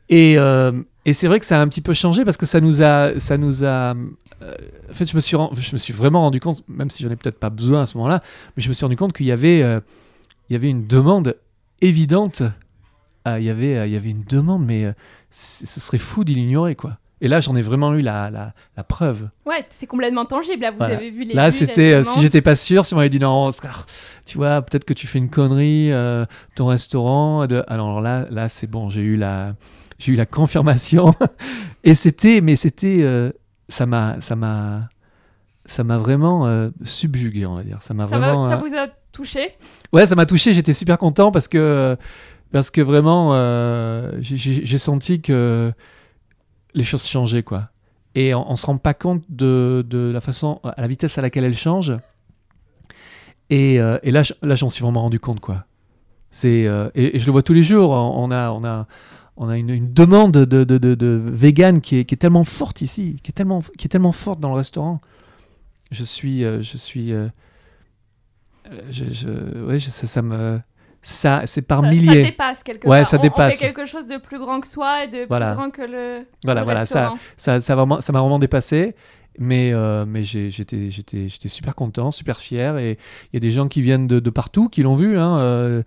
[0.09, 0.73] et, euh,
[1.05, 3.19] et c'est vrai que ça a un petit peu changé parce que ça nous a,
[3.21, 3.93] ça nous a.
[3.93, 7.17] en fait, je me suis, je me suis vraiment rendu compte, même si j'en ai
[7.17, 8.23] peut-être pas besoin à ce moment-là,
[8.57, 11.37] mais je me suis rendu compte qu'il y avait, il y avait une demande
[11.83, 12.43] évidente.
[13.27, 14.93] Ah, il y avait, il y avait une demande, mais
[15.31, 16.99] ce serait fou d'y l'ignorer, quoi.
[17.25, 19.31] Et là, j'en ai vraiment eu la, la, la preuve.
[19.47, 20.61] Ouais, c'est complètement tangible.
[20.61, 20.97] Là, vous Voilà.
[20.97, 23.49] avez vu les Là, c'était, euh, si j'étais pas sûr, si on m'avait dit non,
[24.27, 27.47] tu vois, peut-être que tu fais une connerie, euh, ton restaurant.
[27.47, 27.65] De...
[27.67, 29.55] Alors là, là, c'est bon, j'ai eu la,
[29.99, 31.15] j'ai eu la confirmation.
[31.83, 33.33] Et c'était, mais c'était, euh,
[33.71, 34.91] ça m'a, ça m'a,
[35.65, 37.81] ça m'a vraiment euh, subjugué, on va dire.
[37.81, 38.51] Ça m'a ça, vraiment.
[38.51, 39.55] ça vous a touché?
[39.95, 40.53] Ouais, ça m'a touché.
[40.53, 41.97] J'étais super content parce que
[42.53, 43.33] parce que vraiment,
[44.21, 45.73] j'ai senti que
[46.75, 47.71] les choses changeaient, quoi.
[48.15, 51.45] Et on, on se rend pas compte de, la façon, à la vitesse à laquelle
[51.45, 51.97] elles changent.
[53.51, 55.65] Et, euh, là, là, j'en suis vraiment rendu compte, quoi.
[56.35, 57.91] C'est euh, et, je le vois tous les jours.
[57.93, 58.89] On a on a
[59.37, 63.87] on a une, demande de, vegan qui est, tellement forte ici, qui est tellement qui
[63.87, 65.01] est tellement forte dans le restaurant.
[65.93, 67.29] Je suis euh, je suis euh,
[68.91, 70.61] je, ouais, ça me
[71.05, 72.23] ça c'est par ça, ça milliers.
[72.25, 73.07] dépasse quelque Ouais, part.
[73.07, 73.59] ça On- On, dépasse.
[73.59, 75.51] fait quelque chose de plus grand que soi et de Voilà.
[75.53, 78.95] plus grand que le, Voilà, le voilà, ça, ça, ça vraiment, ça m'a vraiment dépassé.
[79.39, 82.79] Mais, euh, mais j'étais, j'étais, j'étais super content, super fier.
[82.79, 82.93] Et
[83.33, 85.19] il y a des gens qui viennent de, de partout, qui l'ont vu.
[85.19, 85.83] Hein, euh,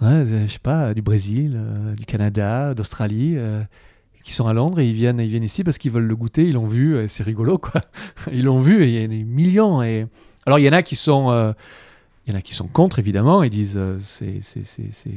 [0.00, 3.60] ouais, je sais pas, du Brésil, euh, du Canada, d'Australie, euh,
[4.22, 6.44] qui sont à Londres et ils viennent, ils viennent ici parce qu'ils veulent le goûter.
[6.44, 7.80] Ils l'ont vu, c'est rigolo, quoi.
[8.32, 9.82] Ils l'ont vu et il y a des millions.
[9.82, 10.06] Et
[10.46, 11.52] alors il y en a qui sont, euh,
[12.30, 13.42] il y en a qui sont contre évidemment.
[13.42, 15.10] Ils disent, euh, c'est, c'est, c'est, c'est-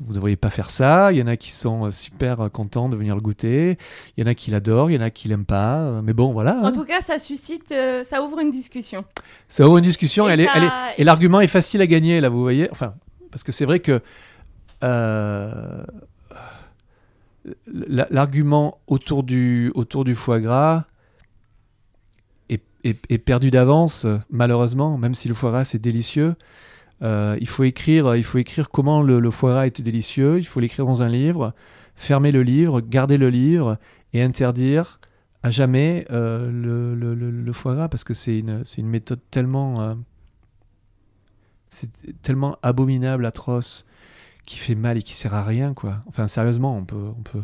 [0.00, 1.12] vous ne devriez pas faire ça.
[1.12, 3.78] Il y en a qui sont euh, super euh, contents de venir le goûter.
[4.16, 5.78] Il y en a qui l'adorent, il y en a qui l'aiment pas.
[5.78, 6.58] Euh, Mais bon, voilà.
[6.58, 6.62] hein.
[6.64, 9.04] En tout cas, ça suscite, euh, ça ouvre une discussion.
[9.46, 10.28] Ça ouvre une discussion.
[10.28, 12.68] Et elle est, elle est- et l'argument est facile à gagner, là, vous voyez.
[12.72, 12.94] Enfin,
[13.30, 14.00] parce que c'est vrai que
[14.82, 15.84] euh,
[17.66, 20.84] l'argument autour du, autour du foie gras
[22.84, 26.36] est, perdu d'avance, malheureusement, même si le foie gras c'est délicieux.
[27.02, 30.44] Euh, il, faut écrire, il faut écrire comment le, le foie gras était délicieux, il
[30.44, 31.52] faut l'écrire dans un livre,
[31.94, 33.78] fermer le livre, garder le livre
[34.12, 35.00] et interdire
[35.42, 39.94] à jamais euh, le, le- foie gras parce que c'est une, méthode tellement, euh,
[41.66, 41.90] c'est
[42.22, 43.84] tellement abominable, atroce,
[44.46, 45.74] qui fait mal et qui sert à rien.
[46.06, 47.42] Enfin sérieusement, on peut, on peut,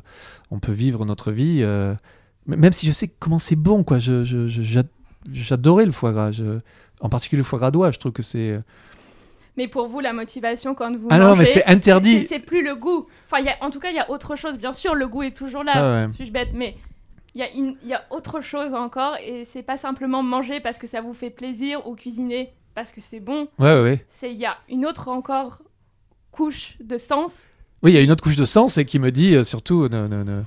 [0.50, 1.62] on peut vivre notre vie,
[2.46, 3.98] même si je sais comment c'est bon quoi.
[5.32, 6.30] J'adorais le foie gras.
[6.30, 6.60] Je-
[7.00, 7.90] en particulier le foie gras d'oie.
[7.90, 8.60] Je trouve que c'est.
[9.56, 12.22] Mais pour vous, la motivation quand vous Ah non, mangez, mais c'est interdit.
[12.24, 13.06] c'est- plus le goût.
[13.26, 14.56] Enfin, il y a- en tout cas, il y a autre chose.
[14.58, 15.72] Bien sûr, le goût est toujours là.
[15.74, 16.12] Ah ouais.
[16.12, 16.76] Suis-je bête Mais
[17.34, 17.46] il
[17.82, 19.16] y, y a autre chose encore.
[19.26, 23.00] Et c'est pas simplement manger parce que ça vous fait plaisir ou cuisiner parce que
[23.00, 23.48] c'est bon.
[23.58, 24.06] Ouais, ouais, ouais.
[24.10, 25.60] C'est il y a une autre encore
[26.30, 27.48] couche de sens.
[27.82, 29.88] Oui, il y a une autre couche de sens et qui me dit euh, surtout.
[29.88, 30.42] Ne, ne- ne-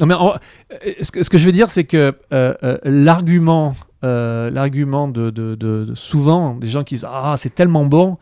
[0.00, 0.34] Non, mais en-
[0.72, 5.08] euh, ce, que, ce que je veux dire, c'est que euh, euh, l'argument, euh, l'argument
[5.08, 8.16] de, de- de- de- souvent des gens qui disent ah c'est tellement bon,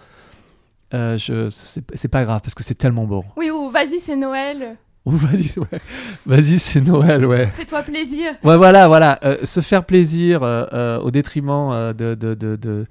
[0.94, 3.22] euh, je c'est pas grave parce que c'est tellement bon.
[3.36, 4.76] Oui, ou vas-y, c'est Noël.
[5.04, 5.80] Vas-y, ouais.
[6.24, 7.46] vas-y, c'est Noël, ouais.
[7.46, 8.32] Fais-toi plaisir.
[8.42, 9.18] Ouais, voilà, voilà.
[9.24, 12.86] Euh, se faire plaisir au détriment de,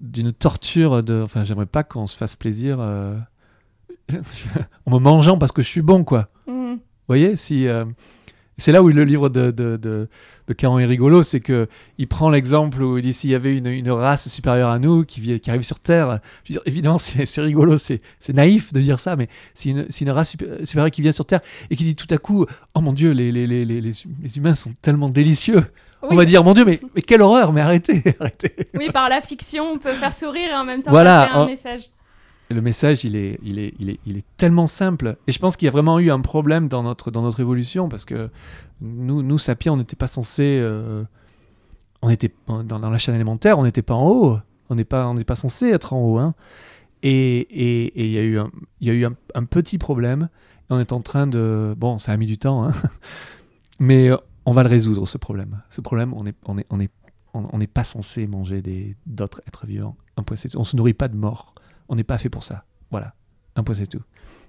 [0.00, 1.02] d'une torture.
[1.02, 1.22] De...
[1.22, 2.80] Enfin, j'aimerais pas qu'on se fasse plaisir
[4.86, 6.28] en me mangeant parce que je suis bon, quoi.
[6.46, 6.74] Mhm.
[6.74, 7.66] Vous voyez si,
[8.58, 10.08] C'est là où le livre de, de, de,
[10.48, 13.54] de Caron est rigolo, c'est que il prend l'exemple où il dit s'il y avait
[13.54, 17.40] une, une race supérieure à nous qui, arrive sur Terre, je veux dire, évidemment c'est
[17.42, 18.00] rigolo, c'est
[18.32, 21.76] naïf de dire ça, mais c'est une, race supé- supérieure qui vient sur Terre et
[21.76, 23.92] qui dit tout à coup, oh mon Dieu, les, les, les, les, les-
[24.22, 25.62] les humains sont tellement délicieux.
[26.08, 28.52] On va dire, mon Dieu, mais, mais quelle horreur, mais arrêtez, arrêtez.
[28.74, 31.42] Oui, par la fiction, on peut faire sourire et en même temps Voilà, passer un
[31.42, 31.80] on- message.
[32.50, 35.16] Le message, il est, il, est, il, est, il est tellement simple.
[35.26, 37.88] Et je pense qu'il y a vraiment eu un problème dans notre, dans notre évolution
[37.88, 38.30] parce que
[38.80, 40.58] nous, nous sapiens, on n'était pas censés.
[40.60, 41.04] euh,
[42.02, 44.38] on était dans, la chaîne alimentaire, on n'était pas en haut.
[44.68, 46.18] On n'est pas, pas censé être en haut.
[46.18, 46.34] hein.
[47.02, 47.46] Et
[47.94, 50.28] il y a eu, un, y a eu un, petit problème.
[50.70, 51.74] On est en train de.
[51.76, 52.72] Bon, ça a mis du temps, hein.
[53.78, 55.62] mais euh, on va le résoudre, ce problème.
[55.70, 56.90] Ce problème, on n'est on est, on est,
[57.34, 58.62] on, on pas censé manger
[59.06, 59.96] d'autres êtres vivants.
[60.16, 61.54] On se nourrit pas de morts.
[61.88, 62.64] On n'est pas fait pour ça.
[62.90, 63.14] Voilà.
[63.54, 64.02] Un point, c'est tout.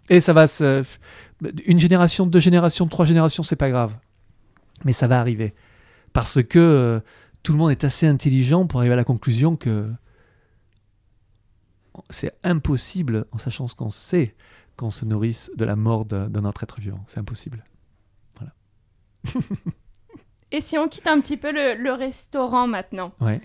[0.09, 0.83] Et ça va se.
[1.65, 3.95] Une génération, deux générations, trois générations, c'est pas grave.
[4.85, 5.53] Mais ça va arriver.
[6.13, 6.99] Parce que euh,
[7.43, 9.91] tout le monde est assez intelligent pour arriver à la conclusion que
[12.09, 14.35] c'est impossible, en sachant ce qu'on sait,
[14.77, 17.03] qu'on se nourrisse de la mort de, de notre être vivant.
[17.07, 17.63] C'est impossible.
[20.51, 23.41] Et si on quitte un petit peu le, le restaurant maintenant, Ouais.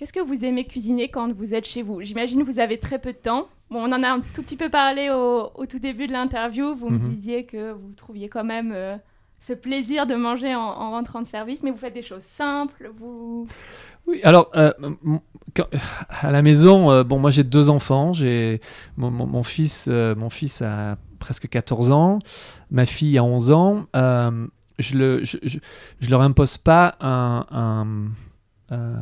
[0.00, 2.00] Qu'est-ce que vous aimez cuisiner quand vous êtes chez vous?
[2.00, 3.48] J'imagine que vous avez très peu de temps.
[3.70, 6.74] Bon, on en a un tout petit peu parlé au, au tout début de l'interview.
[6.74, 7.08] Vous me Mhm.
[7.10, 8.96] disiez que vous trouviez quand même euh,
[9.38, 12.90] ce plaisir de manger en, en rentrant de service, mais vous faites des choses simples.
[12.98, 13.46] Vous...
[14.06, 14.72] Oui, alors, euh,
[15.54, 15.68] quand-
[16.08, 18.14] à la maison, euh, bon, moi j'ai deux enfants.
[18.14, 18.60] J'ai
[18.96, 22.18] mon, mon- mon fils, mon fils a presque 14 ans,
[22.70, 23.84] ma fille a 11 ans.
[24.78, 25.58] Je le, je, je,
[26.00, 28.08] je leur impose pas un, un-
[28.72, 28.94] euh,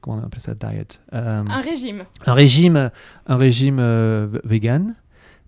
[0.00, 2.04] comment on appelle ça, diet, Euh, Un régime.
[2.26, 2.90] un régime,
[3.26, 4.94] un régime euh, vegan.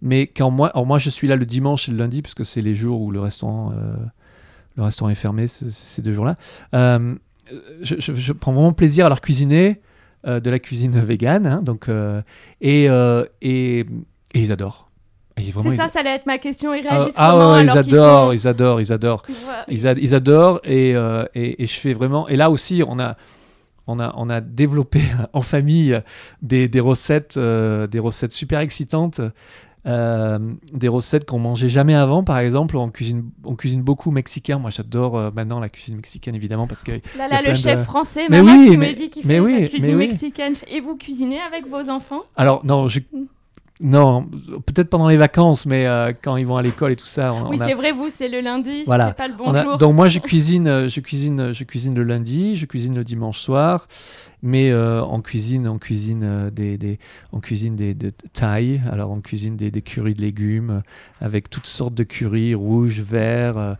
[0.03, 2.45] Mais quand moi, alors moi je suis là le dimanche et le lundi parce que
[2.45, 3.95] c'est les jours où le restaurant, euh,
[4.77, 6.37] le restaurant est fermé, ce- ces deux jours-là.
[6.75, 7.15] Euh,
[7.83, 9.81] je, je- je prends vraiment plaisir à leur cuisiner
[10.27, 11.89] euh, de la cuisine vegan, hein, donc
[12.61, 12.89] et, et,
[13.43, 13.87] et
[14.35, 14.87] ils adorent.
[15.37, 16.75] C'est ils- ça, ça allait être ma question.
[16.75, 19.23] Ils ah, réagissent ah comment ouais, ils alors adorent, sont- ils adorent, ils adorent.
[19.69, 22.29] Ils, ad- ils adorent et, euh, et, et je fais vraiment.
[22.29, 23.17] Et là aussi, on a,
[23.87, 25.01] on a, on a développé
[25.33, 26.01] en famille
[26.43, 29.21] des, des recettes, euh, des recettes super excitantes,
[29.87, 30.39] euh,
[30.75, 32.23] des recettes qu'on mangeait jamais avant.
[32.23, 34.59] Par exemple, on cuisine, on cuisine beaucoup mexicain.
[34.59, 37.85] Moi, j'adore euh, maintenant la cuisine mexicaine évidemment parce que Là, là, le chef de-
[37.85, 40.09] français, Mais oui, qui mais- me dit qu'il fait oui, la mais cuisine oui.
[40.09, 40.53] mexicaine.
[40.69, 42.21] Et vous cuisinez avec vos enfants?
[42.37, 43.25] Alors non, je, Mm.
[43.81, 44.29] Non,
[44.67, 47.49] peut-être pendant les vacances, mais euh, quand ils vont à l'école et tout ça, on,
[47.49, 49.09] Oui, a- c'est vrai, vous, c'est le lundi, Voilà.
[49.09, 49.79] c'est pas le bon On a- jour.
[49.79, 53.39] donc moi je cuisine, euh, je cuisine, je cuisine le lundi, je cuisine le dimanche
[53.39, 53.89] soir,
[54.43, 56.99] mais euh, on cuisine, on cuisine euh, des, des,
[57.33, 58.81] on cuisine des de thaï.
[58.93, 60.83] Alors on cuisine des, des currys de légumes
[61.21, 63.75] avec toutes sortes de currys rouges, verts, euh,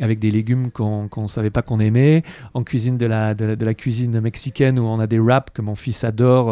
[0.00, 2.22] avec des légumes qu'on qu'on savait pas qu'on aimait.
[2.52, 5.52] On cuisine de la, de, la- de la cuisine mexicaine où on a des wraps
[5.54, 6.50] que mon fils adore.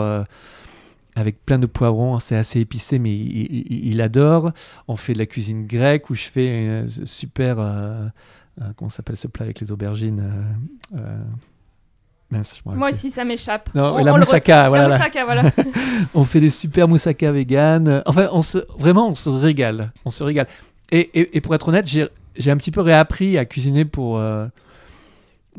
[1.16, 3.36] Euh, avec plein de poivrons, c'est assez épicé, mais il,
[3.70, 4.52] il- il adore.
[4.88, 7.58] On fait de la cuisine grecque où je fais une super.
[7.58, 8.06] euh,
[8.60, 10.20] euh, comment s'appelle ce plat avec les aubergines
[10.94, 11.18] euh, euh,
[12.30, 13.68] mince, je Moi aussi, ça m'échappe.
[13.74, 15.50] Non, On- la on moussaka, voilà, La la- moussaka, voilà.
[16.14, 18.02] On fait des super moussaka vegan.
[18.06, 19.92] Enfin, on se, vraiment, on se régale.
[20.04, 20.46] On se régale.
[20.92, 24.46] Et, et- et pour être honnête, j'ai un petit peu réappris à cuisiner pour, euh,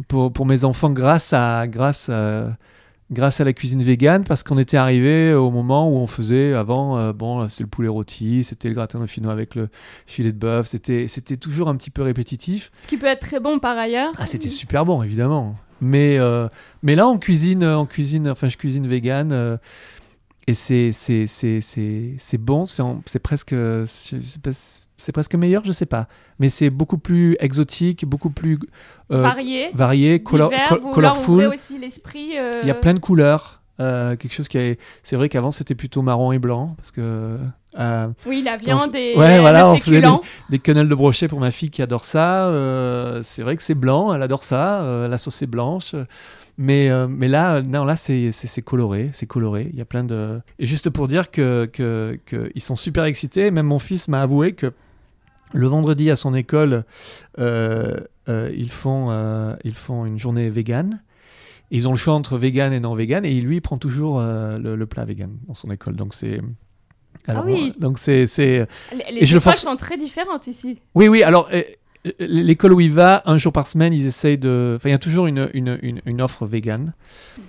[0.08, 2.56] pour, pour mes enfants grâce à, grâce à,
[3.12, 6.98] grâce à la cuisine vegan parce qu'on était arrivé au moment où on faisait avant,
[6.98, 9.70] euh, bon, c'est le poulet rôti, c'était le gratin dauphinois avec le
[10.08, 12.72] filet de bœuf, c'était c'était toujours un petit peu répétitif.
[12.76, 14.14] Ce qui peut être très bon par ailleurs.
[14.18, 15.56] Ah, c'était super bon, évidemment.
[15.82, 16.48] Mais, euh,
[16.84, 19.32] mais là, on cuisine, on cuisine, enfin, je cuisine vegan.
[19.32, 19.58] euh,
[20.48, 23.52] et c'est c'est- c'est- c'est- c'est bon, c'est presque.
[23.54, 24.52] Je sais pas,
[24.98, 26.08] c'est presque meilleur, je sais pas.
[26.40, 28.58] Mais c'est beaucoup plus exotique, beaucoup plus
[29.12, 29.70] euh, Varié.
[29.74, 31.46] varié, color- divers, leur colorful.
[31.48, 32.38] aussi l'esprit.
[32.38, 33.62] euh, Il y a plein de couleurs.
[33.82, 34.80] euh, quelque chose qui est.
[35.04, 37.38] C'est vrai qu'avant c'était plutôt marron et blanc parce que
[37.78, 40.22] euh, Oui, la viande et Ouais, voilà, on faisait féculent.
[40.50, 42.50] des quenelles de brochet pour ma fille qui adore ça.
[43.22, 45.08] c'est vrai que c'est blanc, elle adore ça.
[45.10, 45.94] la sauce est blanche.
[46.58, 48.32] Mais, euh, mais là, non, là c'est,
[48.64, 49.68] coloré, c'est coloré.
[49.74, 50.40] Il y a plein de.
[50.58, 53.52] Et juste pour dire que, que, que ils sont super excités.
[53.52, 54.72] Même mon fils m'a avoué que
[55.54, 56.84] le vendredi à son école,
[57.40, 57.98] euh,
[58.30, 61.02] euh, ils, font, euh, ils font une journée végane.
[61.72, 64.76] Ils ont le choix entre vegan et non vegan, et lui il prend toujours le,
[64.76, 65.96] le plat vegan dans son école.
[65.96, 66.40] Donc c'est.
[67.28, 67.74] Alors, oui.
[67.80, 68.66] Donc c'est, Les,
[69.10, 70.80] Et les je force- sont très différentes ici.
[70.94, 71.50] oui, oui, alors
[72.20, 74.74] l'école où il va, un jour par semaine, ils essayent de.
[74.76, 76.94] Enfin, il y a toujours une, une, une, une offre vegan,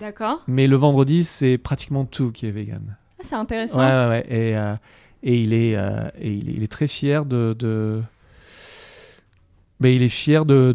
[0.00, 0.42] D'accord.
[0.46, 2.96] mais le vendredi, c'est pratiquement tout qui est vegan.
[3.18, 3.80] Ah, c'est intéressant.
[3.80, 4.26] Ouais, ouais, ouais.
[4.30, 4.74] Et, euh,
[5.26, 8.00] et, il, est, euh, il, est, très fier de.
[9.80, 10.72] Ben, il est fier de,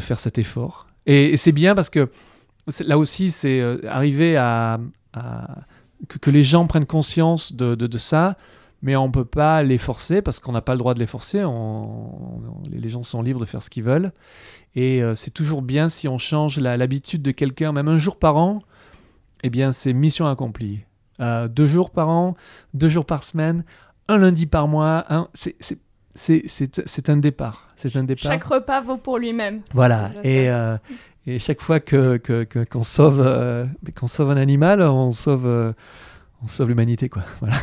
[0.00, 0.86] faire cet effort.
[1.04, 2.08] Et, c'est bien parce que
[2.80, 4.80] là aussi, c'est euh, arriver à.
[6.08, 8.38] que, les gens prennent conscience de, ça,
[8.80, 11.06] mais on ne peut pas les forcer parce qu'on n'a pas le droit de les
[11.06, 11.44] forcer.
[12.72, 14.10] Les gens sont libres de faire ce qu'ils veulent.
[14.74, 18.36] Et euh, c'est toujours bien si on change l'habitude de quelqu'un, même un jour par
[18.36, 18.62] an,
[19.42, 20.80] eh bien, c'est mission accomplie.
[21.20, 22.34] Euh, deux jours par an,
[22.74, 23.64] deux jours par semaine,
[24.08, 25.04] un lundi par mois,
[25.34, 25.56] c'est-
[27.10, 27.68] un départ.
[27.76, 28.32] C'est un départ.
[28.32, 29.62] Chaque repas vaut pour lui-même.
[29.72, 30.10] Voilà.
[30.24, 30.76] Et, euh,
[31.26, 33.66] et chaque fois que que- que- qu'on sauve euh,
[33.96, 35.74] qu'on sauve un animal, on sauve
[36.42, 37.22] on sauve l'humanité quoi.
[37.40, 37.56] Voilà.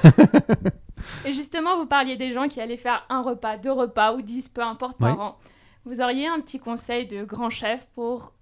[1.26, 4.50] Et justement, vous parliez des gens qui allaient faire un repas, deux repas ou dix,
[4.50, 5.38] peu importe par an.
[5.86, 8.34] Vous auriez un petit conseil de grand chef pour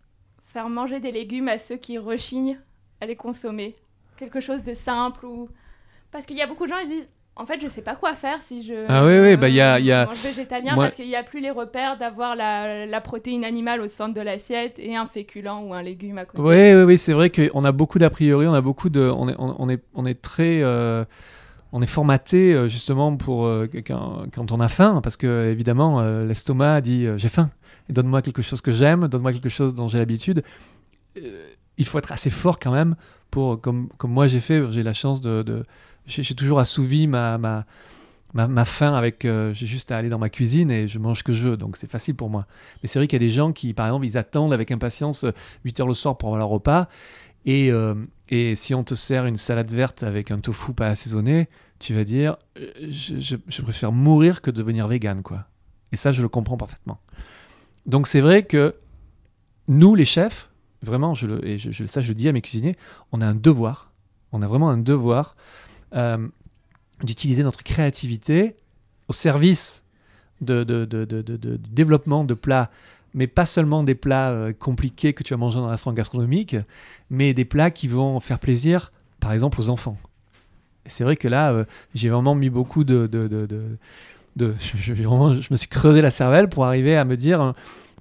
[0.45, 2.57] faire manger des légumes à ceux qui rechignent
[3.01, 3.75] à les consommer?
[4.17, 5.49] Quelque chose de simple ou...
[6.11, 8.13] Parce qu'il y a beaucoup de gens qui disent, en fait, je sais pas quoi
[8.13, 10.75] faire si je Ah oui, oui, bah, il y a- il y a- mange végétalien
[10.75, 14.13] moi- parce qu'il n'y a plus les repères d'avoir la, la protéine animale au centre
[14.13, 16.43] de l'assiette et un féculent ou un légume à côté.
[16.43, 19.27] Oui, oui, oui, c'est vrai qu'on a beaucoup d'a priori, on a beaucoup de, on
[19.29, 21.03] est, on, est, on est très, euh,
[21.71, 26.01] on est formaté euh, justement pour euh, quand, quand on a faim, parce que évidemment
[26.01, 27.49] euh, l'estomac dit euh, j'ai faim,
[27.89, 30.43] donne-moi quelque chose que j'aime, donne-moi quelque chose dont j'ai l'habitude.
[31.73, 32.95] Euh, il faut être assez fort quand même
[33.31, 35.65] pour, comme, comme moi j'ai fait, j'ai la chance de, de-
[36.05, 37.65] j'ai toujours assouvi ma, ma,
[38.33, 41.33] ma, faim avec, euh, j'ai juste à aller dans ma cuisine et je mange que
[41.33, 42.45] je veux, donc c'est facile pour moi.
[42.81, 45.23] Mais c'est vrai qu'il y a des gens qui, par exemple, ils attendent avec impatience
[45.23, 45.31] euh,
[45.65, 46.87] 8 heures le soir pour avoir leur repas.
[47.45, 47.95] Et, euh,
[48.29, 51.47] et si on te sert une salade verte avec un tofu pas assaisonné,
[51.79, 55.45] tu vas dire euh, je, je- je préfère mourir que devenir vegan, quoi.
[55.91, 56.99] Et ça, je le comprends parfaitement.
[57.85, 58.75] Donc c'est vrai que
[59.67, 60.49] nous, les chefs,
[60.83, 62.75] vraiment, je le, et je, ça je dis à mes cuisiniers,
[63.11, 63.91] on a un devoir,
[64.31, 65.35] on a vraiment un devoir
[65.95, 66.27] euh,
[67.03, 68.55] d'utiliser notre créativité
[69.07, 69.83] au service
[70.41, 71.05] de, de- de-
[71.69, 72.69] développement de plats
[73.13, 76.55] mais pas seulement des plats euh, compliqués que tu vas manger dans un restaurant gastronomique,
[77.09, 79.97] mais des plats qui vont faire plaisir, par exemple, aux enfants.
[80.87, 83.07] C'est vrai que là, euh, j'ai vraiment mis beaucoup de...
[83.07, 84.93] de, de, de- je,
[85.51, 87.53] me suis creusé la cervelle pour arriver à me dire,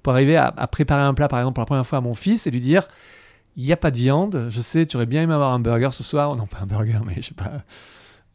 [0.03, 2.13] pour arriver à, à préparer un plat, par exemple, pour la première fois à mon
[2.13, 2.87] fils et lui dire,
[3.55, 5.89] il n'y a pas de viande, je sais, tu aurais bien aimé avoir un burger
[5.91, 7.51] ce soir, non pas un burger, mais je sais pas,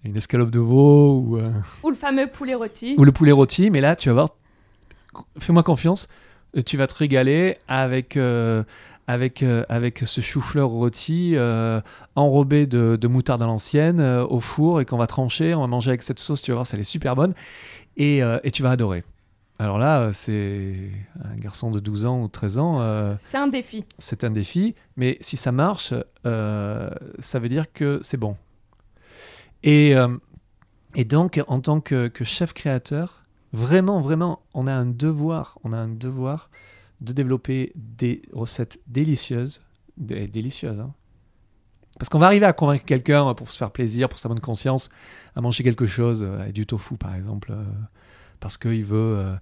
[0.04, 1.36] une escalope de veau ou...
[1.38, 1.50] euh,
[1.82, 2.94] Ou le fameux poulet rôti.
[2.98, 4.28] ou le poulet rôti, mais là, tu vas voir,
[5.38, 6.08] fais-moi confiance,
[6.56, 8.62] euh, tu vas te régaler avec, euh,
[9.08, 11.36] avec, euh, avec ce chou-fleur rôti
[12.14, 15.90] enrobé de, de moutarde à l'ancienne au four et qu'on va trancher, on va manger
[15.90, 17.34] avec cette sauce, tu vas voir, ça elle est super bonne
[17.96, 19.02] et, et tu vas adorer.
[19.60, 20.90] Alors là, euh, c'est
[21.24, 23.84] un garçon de 12 ans ou 13 ans, euh, C'est un défi.
[23.98, 25.92] c'est un défi, mais si ça marche,
[26.26, 28.36] euh, ça veut dire que c'est bon.
[29.64, 30.16] Et, euh,
[30.94, 35.72] et donc, en tant que, que chef créateur, vraiment, vraiment, on a un devoir, on
[35.72, 36.50] a un devoir
[37.00, 39.62] de développer des recettes délicieuses,
[39.96, 40.94] dé- délicieuses, hein.
[41.98, 44.88] Parce qu'on va arriver à convaincre quelqu'un pour se faire plaisir, pour sa bonne conscience,
[45.34, 47.64] à manger quelque chose, euh, du tofu par exemple, euh,
[48.40, 49.34] parce qu'il veut, euh,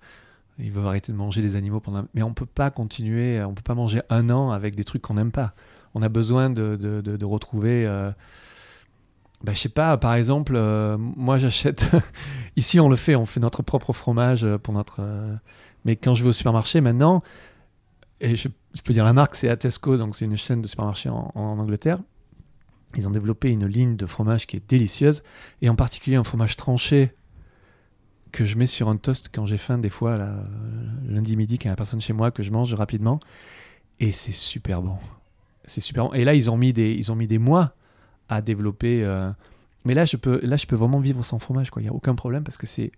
[0.59, 1.83] veut arrêter de manger des animaux.
[2.15, 5.15] Mais on peut pas continuer, on peut pas manger un an avec des trucs qu'on
[5.15, 5.55] n'aime pas.
[5.95, 7.87] On a besoin de, de, de- retrouver.
[7.87, 8.11] Euh,
[9.43, 11.91] bah, je sais pas, par exemple, euh, moi j'achète.
[12.57, 15.03] Ici on le fait, on fait notre propre fromage euh, pour notre.
[15.85, 17.23] Mais quand je vais au supermarché maintenant,
[18.21, 18.49] et je,
[18.85, 21.99] peux dire la marque, c'est Atesco, donc c'est une chaîne de supermarchés en Angleterre.
[22.97, 25.23] Ils ont développé une ligne de fromage qui est délicieuse,
[25.61, 27.15] et en particulier un fromage tranché
[28.37, 30.43] que je mets sur un toast quand j'ai faim, des fois, là, euh,
[31.09, 33.19] lundi midi, quand il n'y a personne chez moi, que je mange rapidement.
[34.01, 34.97] Et c'est super bon.
[35.65, 36.13] C'est super bon.
[36.13, 37.73] Et là, ils ont mis des, ils ont mis des mois
[38.29, 39.03] à développer.
[39.05, 39.31] euh,
[39.85, 41.71] Mais là je, peux, là, je peux vraiment vivre sans fromage.
[41.71, 41.81] quoi.
[41.81, 42.93] Il n'y a aucun problème parce que c'est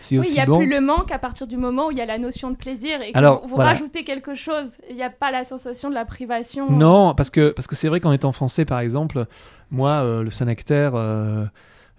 [0.00, 0.58] c'est Oui, aussi il n'y a bon.
[0.58, 3.02] plus le manque à partir du moment où il y a la notion de plaisir
[3.02, 3.70] et que Alors, vous, vous voilà.
[3.72, 4.78] rajoutez quelque chose.
[4.88, 6.70] Il n'y a pas la sensation de la privation.
[6.70, 9.26] Non, parce que parce que c'est vrai qu'en étant français, par exemple,
[9.72, 11.44] moi, euh, le Saint-Nectaire, euh,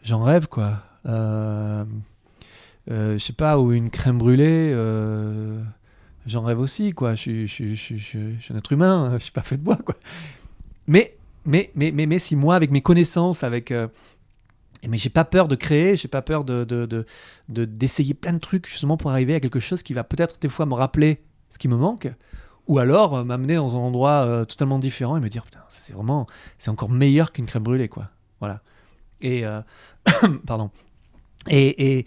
[0.01, 0.77] j'en rêve, quoi.
[1.05, 1.83] Euh, euh,
[2.88, 5.61] je sais pas, ou une crème brûlée, euh,
[6.25, 7.13] j'en rêve aussi, quoi.
[7.15, 9.95] Je suis, un être humain, je suis pas fait de bois, quoi.
[10.88, 11.15] Mais,
[11.45, 13.71] mais, mais, mais, mais si moi, avec mes connaissances, avec...
[13.71, 13.88] euh,
[14.88, 17.05] mais j'ai pas peur de créer, j'ai pas peur de, de, de-
[17.49, 20.47] de- d'essayer plein de trucs justement pour arriver à quelque chose qui va peut-être des
[20.47, 21.19] fois me rappeler
[21.49, 22.07] ce qui me manque,
[22.65, 25.93] ou alors euh, m'amener dans un endroit euh, totalement différent et me dire putain, c'est
[25.93, 26.25] vraiment,
[26.57, 28.09] c'est encore meilleur qu'une crème brûlée, quoi.
[28.39, 28.61] Voilà.
[29.21, 29.61] Et euh,
[30.47, 30.71] pardon.
[31.49, 32.05] Et, et,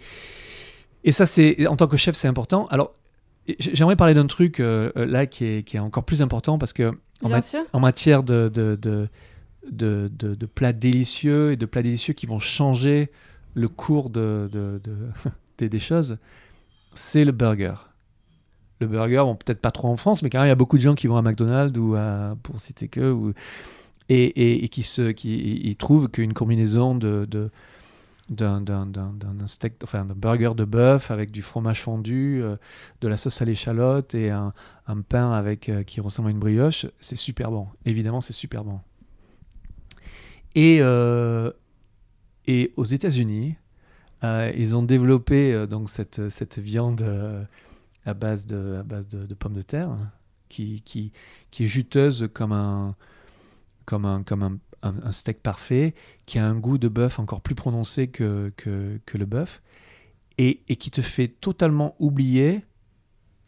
[1.03, 2.65] et ça, c'est en tant que chef, c'est important.
[2.65, 2.93] Alors,
[3.59, 6.73] j'aimerais parler d'un truc euh, euh, là qui est, qui est encore plus important parce
[6.73, 6.89] que
[7.21, 7.61] en, Bien mat- sûr.
[7.73, 9.09] en matière de, de, de,
[9.71, 13.09] de, plats délicieux et de plats délicieux qui vont changer
[13.53, 15.09] le cours de, de- de-
[15.57, 16.17] des, des choses,
[16.93, 17.73] c'est le burger.
[18.79, 20.77] Le burger, bon, peut-être pas trop en France, mais quand même, il y a beaucoup
[20.77, 23.33] de gens qui vont à McDonald's ou à, pour citer que, ou,
[24.09, 27.49] et, et, et qui, se, qui ils trouvent qu'une combinaison de, de,
[28.33, 28.63] d'un,
[29.45, 32.55] steak, enfin d'un burger de bœuf avec du fromage fondu, euh,
[33.01, 34.53] de la sauce à l'échalote et un,
[35.07, 37.67] pain avec euh, qui ressemble à une brioche, c'est super bon.
[37.85, 38.79] Évidemment, c'est super bon.
[40.55, 41.51] Et, euh,
[42.45, 43.55] et aux États-Unis,
[44.55, 47.03] ils ont développé donc cette, cette viande
[48.05, 50.11] à base de, à base de pommes de terre hein,
[50.47, 51.11] qui, qui,
[51.51, 52.95] qui est juteuse comme un,
[53.85, 57.41] comme un, comme un, un- un steak parfait, qui a un goût de bœuf encore
[57.41, 59.61] plus prononcé que, que, que le bœuf,
[60.37, 62.63] et, et qui te fait totalement oublier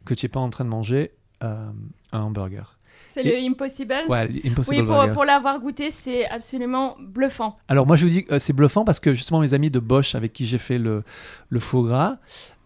[0.06, 1.12] que tu n'es pas en train de manger
[1.44, 1.70] euh,
[2.12, 2.78] un hamburger.
[3.10, 3.94] C'est le Impossible?
[4.08, 7.56] Ouais, Impossible oui, pour, pour l'avoir goûté, c'est absolument bluffant.
[7.68, 9.80] Alors moi je vous dis que euh, c'est bluffant parce que justement mes amis de
[9.80, 11.04] Bosch avec qui j'ai fait le,
[11.50, 12.18] le foie gras,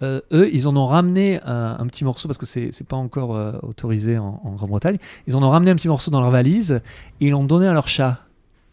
[0.03, 3.36] euh, eux ils en ont ramené un, un petit morceau parce que c'est pas encore
[3.36, 4.97] euh, autorisé en, en Grande-Bretagne.
[5.28, 6.74] Ils en ont ramené un petit morceau dans leur valise
[7.22, 8.24] et ils l'ont donné à leur chat.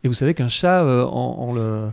[0.07, 1.89] Et vous savez qu'un chat euh, on, on le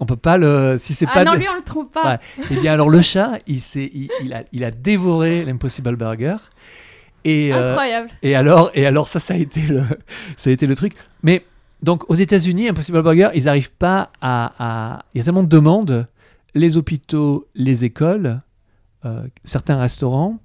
[0.00, 2.12] on peut pas le si c'est Ah pas non, de- lui, on le trompe pas.
[2.12, 2.18] Ouais.
[2.52, 6.36] Eh bien alors le chat il, s'est- il, il a, il a dévoré l'Impossible Burger.
[7.24, 8.10] Et, euh, Incroyable.
[8.22, 9.82] et alors, et alors ça, ça a été le,
[10.36, 10.94] ça a été le truc.
[11.24, 11.44] Mais
[11.82, 14.52] donc aux États-Unis, Impossible Burger, ils n'arrivent pas à,
[14.96, 16.06] à- Il y a tellement de demandes.
[16.54, 18.40] Les hôpitaux, les écoles,
[19.04, 20.38] euh, certains restaurants,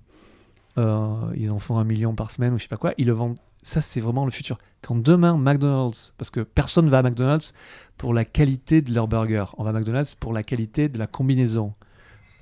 [0.77, 2.93] euh, ils en font un million par semaine ou je sais pas quoi.
[2.97, 3.37] Ils le vendent.
[3.63, 4.57] Ça, c'est vraiment le futur.
[4.81, 7.53] Quand demain McDonald's, parce que personne va à McDonald's
[7.97, 11.07] pour la qualité de leur burger, on va à McDonald's pour la qualité de la
[11.07, 11.73] combinaison.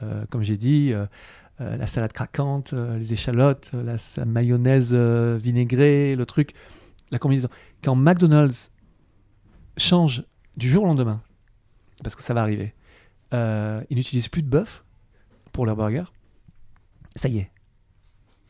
[0.02, 1.06] Euh, comme j'ai dit, euh,
[1.62, 6.56] euh, la salade craquante, les échalotes, la, sa mayonnaise vinaigrée, le truc,
[7.12, 7.50] la combinaison.
[7.84, 8.72] Quand McDonald's
[9.78, 10.24] change
[10.58, 11.22] du jour au lendemain,
[12.04, 12.74] parce que ça va arriver,
[13.32, 14.84] ils n'utilisent plus de bœuf
[15.52, 16.06] pour leur burger,
[17.16, 17.52] ça y est.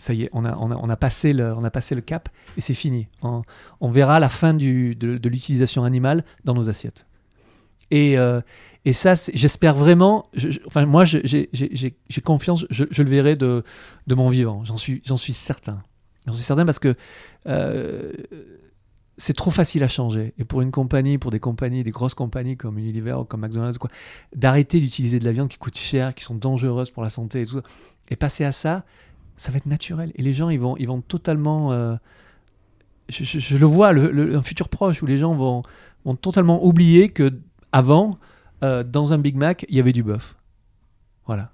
[0.01, 2.27] Ça y est, on a, passé, le, cap
[2.57, 3.07] et c'est fini.
[3.21, 7.05] On, verra la fin de, l'utilisation animale dans nos assiettes.
[7.91, 8.41] Et, euh,
[8.93, 10.23] ça, j'espère vraiment.
[10.65, 11.93] enfin, moi, j'ai
[12.23, 12.65] confiance.
[12.71, 13.63] Je, le verrai de,
[14.09, 14.63] mon vivant.
[14.63, 15.83] J'en suis, certain.
[16.25, 16.95] J'en suis certain parce que
[17.45, 18.11] euh,
[19.17, 20.33] c'est trop facile à changer.
[20.39, 23.77] Et pour une compagnie, pour des compagnies, des grosses compagnies comme Unilever ou comme McDonald's,
[24.35, 27.45] d'arrêter d'utiliser de la viande qui coûte cher, qui sont dangereuses pour la santé et
[27.45, 27.61] tout,
[28.09, 28.83] et passer à ça,
[29.41, 30.11] ça va être naturel.
[30.15, 31.71] Et les gens, ils vont, ils vont totalement.
[31.71, 31.95] euh,
[33.09, 35.61] je, je- je le vois, le, le- un futur proche où les gens vont,
[36.05, 37.33] vont totalement oublier que
[37.71, 38.17] avant,
[38.63, 40.35] euh, dans un Big Mac, il y avait du bœuf.
[41.25, 41.51] Voilà.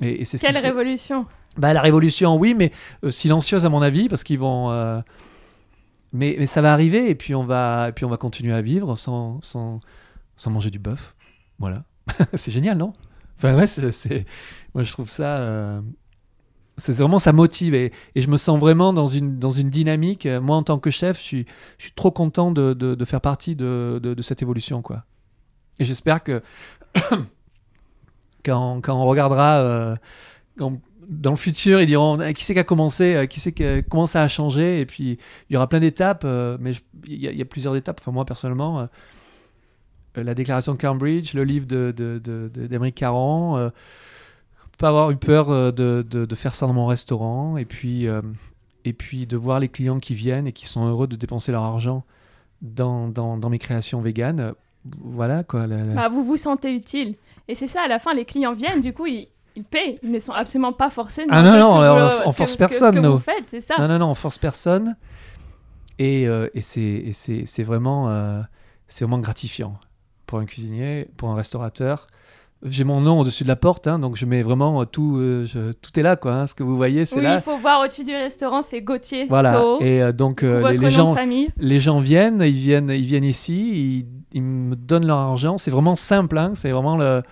[0.00, 1.26] Et, et c'est ce Quelle révolution.
[1.56, 2.70] bah, la révolution, oui, mais
[3.04, 4.70] euh, silencieuse à mon avis, parce qu'ils vont.
[6.12, 8.62] Mais, mais ça va arriver, et puis on va, et puis on va continuer à
[8.62, 9.78] vivre sans, sans,
[10.36, 11.14] sans manger du bœuf.
[11.58, 11.84] Voilà.
[12.34, 12.92] c'est génial, non?
[13.36, 14.26] Enfin, ouais, c'est, c'est-
[14.74, 15.38] moi je trouve ça.
[15.38, 15.80] euh,
[16.80, 20.26] C'est vraiment, ça motive, et, je me sens vraiment dans une, dans une dynamique.
[20.26, 21.46] Euh, Moi, en tant que chef, je suis,
[21.78, 25.04] je suis trop content de, de, faire partie de, de, cette évolution, quoi.
[25.78, 26.42] Et j'espère que
[28.44, 29.60] quand, quand on regardera.
[29.60, 29.96] euh,
[31.08, 33.64] dans le futur, ils diront Eh, qui c'est qui a commencé, euh, qui c'est qui
[33.90, 35.18] comment ça a changé, et puis
[35.48, 36.24] il y aura plein d'étapes,
[36.60, 36.72] mais
[37.06, 38.06] il y, a- plusieurs étapes.
[38.06, 38.88] Moi personnellement,
[40.14, 43.70] la déclaration de Cambridge, le livre de, de, de- de- Caron,
[44.80, 48.08] pas avoir eu peur euh, de, de- de faire ça dans mon restaurant, et puis,
[48.08, 48.22] euh,
[48.84, 51.62] et puis de voir les clients qui viennent et qui sont heureux de dépenser leur
[51.62, 52.02] argent
[52.62, 54.54] dans, dans, dans mes créations véganes.
[55.04, 55.66] Voilà quoi.
[55.66, 57.14] la- la- Bah, vous vous sentez utile.
[57.48, 59.98] Et c'est ça, à la fin, les clients viennent, du coup, ils, ils paient.
[60.02, 61.26] Ils ne sont absolument pas forcés.
[61.28, 63.12] Ah non, non, on- on force personne, Ce que nous.
[63.12, 63.74] vous faites, c'est ça.
[63.78, 64.96] Non, non, non, on force personne.
[65.98, 68.40] Et, euh, et c'est, et c'est, c'est vraiment, euh,
[68.88, 69.78] c'est vraiment gratifiant
[70.26, 72.06] pour un cuisinier, pour un restaurateur,
[72.62, 75.72] j'ai mon nom au-dessus de la porte, hein, donc je mets vraiment tout, euh, je-
[75.72, 76.32] tout est là, quoi.
[76.34, 77.36] hein, ce que vous voyez, c'est Oui, là.
[77.36, 79.54] il faut voir au-dessus du restaurant, c'est Gauthier Voilà.
[79.54, 79.80] Soho.
[79.80, 81.14] Et euh, donc euh, les, gens,
[81.58, 85.56] les viennent, ils viennent, ils viennent ici, ils, ils me donnent leur argent.
[85.58, 87.22] C'est vraiment simple, hein, c'est vraiment le.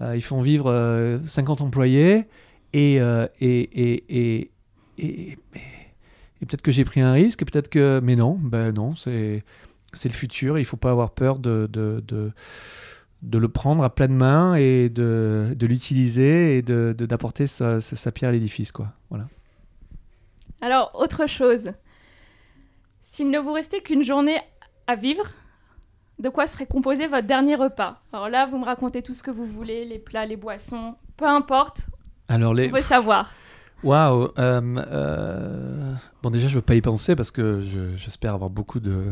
[0.00, 2.24] euh, ils font vivre euh, 50 employés
[2.72, 3.00] et et
[3.40, 4.50] et et, et,
[4.98, 5.38] et-
[6.42, 9.44] et peut-être que j'ai pris un risque, peut-être que mais non, ben non, c'est
[9.92, 10.58] c'est le futur.
[10.58, 12.32] Il faut pas avoir peur de de, de
[13.24, 17.80] de le prendre à pleine main et de, de l'utiliser et de de- d'apporter sa,
[17.80, 18.88] sa, sa pierre à l'édifice quoi.
[19.10, 19.26] Voilà.
[20.60, 21.72] Alors, autre chose.
[23.02, 24.38] S'il ne vous restait qu'une journée
[24.86, 25.24] à vivre,
[26.18, 28.00] de quoi serait composé votre dernier repas?
[28.12, 31.26] Alors là, vous me racontez tout ce que vous voulez, les plats, les boissons, peu
[31.26, 31.82] importe,
[32.28, 33.32] Alors les on veut savoir.
[33.82, 38.48] Waouh euh, euh, Bon, déjà, je veux pas y penser parce que je- j'espère avoir
[38.48, 39.04] beaucoup de,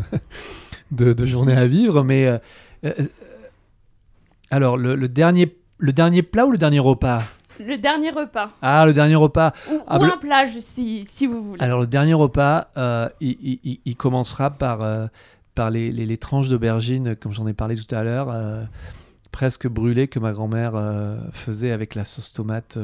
[0.91, 2.03] de, de journées à vivre.
[2.05, 2.39] Mais euh,
[2.85, 2.93] euh,
[4.53, 7.23] alors, le, le dernier, le dernier plat ou le dernier repas?
[7.59, 8.51] Le dernier repas.
[8.63, 9.53] Ah, le dernier repas.
[9.71, 11.63] Ou, Ah, ou un plat, si, si vous voulez.
[11.63, 15.07] Alors, le dernier repas, euh, il, il- il- il commencera par, euh,
[15.55, 18.65] par les, les- les tranches d'aubergine, comme j'en ai parlé tout à l'heure, euh,
[19.33, 20.73] presque brûlées que ma grand-mère
[21.33, 22.79] faisait avec la sauce tomate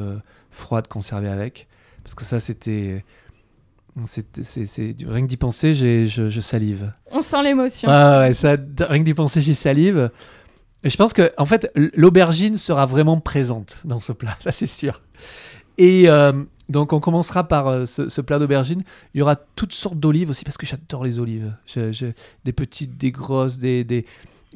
[0.51, 1.67] froide conservée avec.
[2.03, 3.03] Parce que ça, c'était.
[4.05, 6.91] c'est- Rien que d'y penser, j'ai- je, je salive.
[7.11, 7.89] On sent l'émotion.
[7.89, 10.09] Ouais, ouais, ça, rien que d'y penser, j'y salive.
[10.83, 15.01] Je pense que, en fait, l'aubergine sera vraiment présente dans ce plat, ça c'est sûr.
[15.77, 16.33] Et euh,
[16.67, 18.83] donc, on commencera par euh, ce, plat d'aubergine.
[19.13, 21.53] Il y aura toutes sortes d'olives aussi, parce que j'adore les olives.
[22.43, 24.05] Des petites, des grosses, des, des,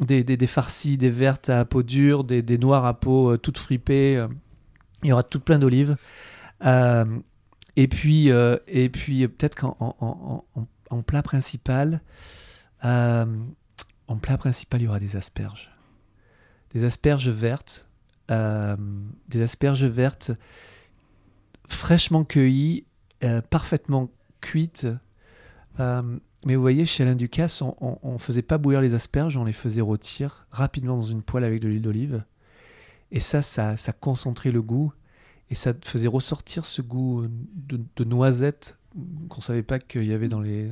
[0.01, 3.59] des, des- farcies, des vertes à peau dure, des, des noires à peau euh, toutes
[3.71, 4.27] euh.
[5.01, 5.95] Il y aura tout plein d'olives.
[7.75, 9.75] Et puis, et puis peut-être qu'en
[10.89, 12.01] en, plat principal,
[12.83, 15.72] en plat principal, il y aura des asperges.
[16.73, 17.87] Des asperges vertes.
[18.31, 18.75] euh,
[19.27, 20.31] des asperges vertes
[21.67, 22.85] fraîchement cueillies,
[23.23, 24.09] euh, parfaitement
[24.41, 24.87] cuites.
[25.79, 29.45] Euh, mais vous voyez, chez Alain Ducasse, on ne faisait pas bouillir les asperges, on
[29.45, 32.23] les faisait rôtir rapidement dans une poêle avec de l'huile d'olive.
[33.11, 34.91] Et ça, ça, concentrait le goût.
[35.49, 38.77] Et ça faisait ressortir ce goût de, de noisette
[39.29, 40.71] qu'on savait pas qu'il y avait dans les...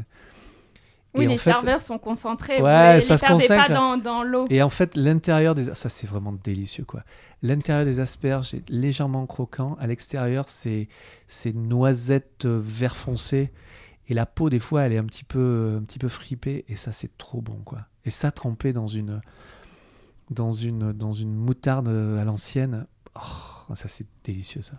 [1.13, 2.61] oui, et les fait- serveurs sont concentrés.
[2.61, 3.73] Ouais, vous ça les se perdez pas consacre.
[3.73, 4.47] dans, dans l'eau.
[4.49, 5.73] Et en fait, l'intérieur des...
[5.75, 7.03] Ça, c'est vraiment délicieux, quoi.
[7.41, 9.75] L'intérieur des asperges est légèrement croquant.
[9.79, 10.87] À l'extérieur, c'est
[11.27, 13.51] c'est noisette euh, vert foncé.
[14.07, 16.65] Et la peau, des fois, elle est un petit peu, un petit peu fripée.
[16.69, 17.79] Et ça, c'est trop bon, quoi.
[18.05, 19.21] Et ça, trempé dans une,
[20.29, 22.85] dans une, dans une moutarde euh, à l'ancienne.
[23.15, 24.75] Oh, ça, c'est délicieux, ça.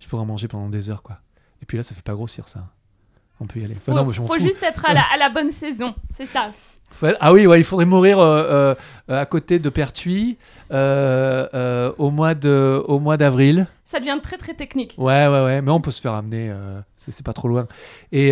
[0.00, 1.20] Je pourrais en manger pendant des heures, quoi.
[1.62, 2.68] Et puis là, ça fait pas grossir, ça.
[3.42, 3.74] On peut y aller.
[3.74, 6.50] Faut, Enfin, non, mais faut juste être à la, à la bonne saison, c'est ça.
[7.20, 8.74] Ah oui, ouais, il faudrait mourir euh,
[9.08, 10.38] euh, à côté de Pertuis
[10.70, 13.66] euh, au mois de, au mois d'avril.
[13.84, 14.94] Ça devient très très technique.
[14.98, 16.52] Ouais, ouais, ouais, mais on peut se faire amener,
[16.96, 17.66] c'est pas trop loin.
[18.12, 18.28] Et,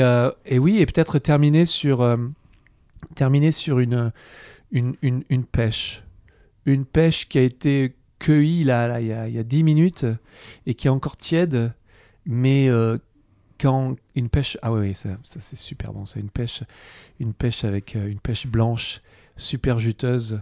[0.47, 2.17] et oui, et peut-être terminer sur,
[3.15, 4.13] terminer sur une,
[4.71, 6.03] une, une, une pêche.
[6.67, 10.07] Une pêche qui a été cueillie là, là, il, y a, y a 10 minutes
[10.67, 11.73] et qui est encore tiède,
[12.27, 12.69] mais
[13.61, 14.57] quand une pêche.
[14.63, 16.07] Ah oui, ça, c'est super bon.
[16.07, 16.63] C'est une pêche,
[17.19, 19.01] une pêche avec euh, une pêche blanche,
[19.37, 20.41] super juteuse,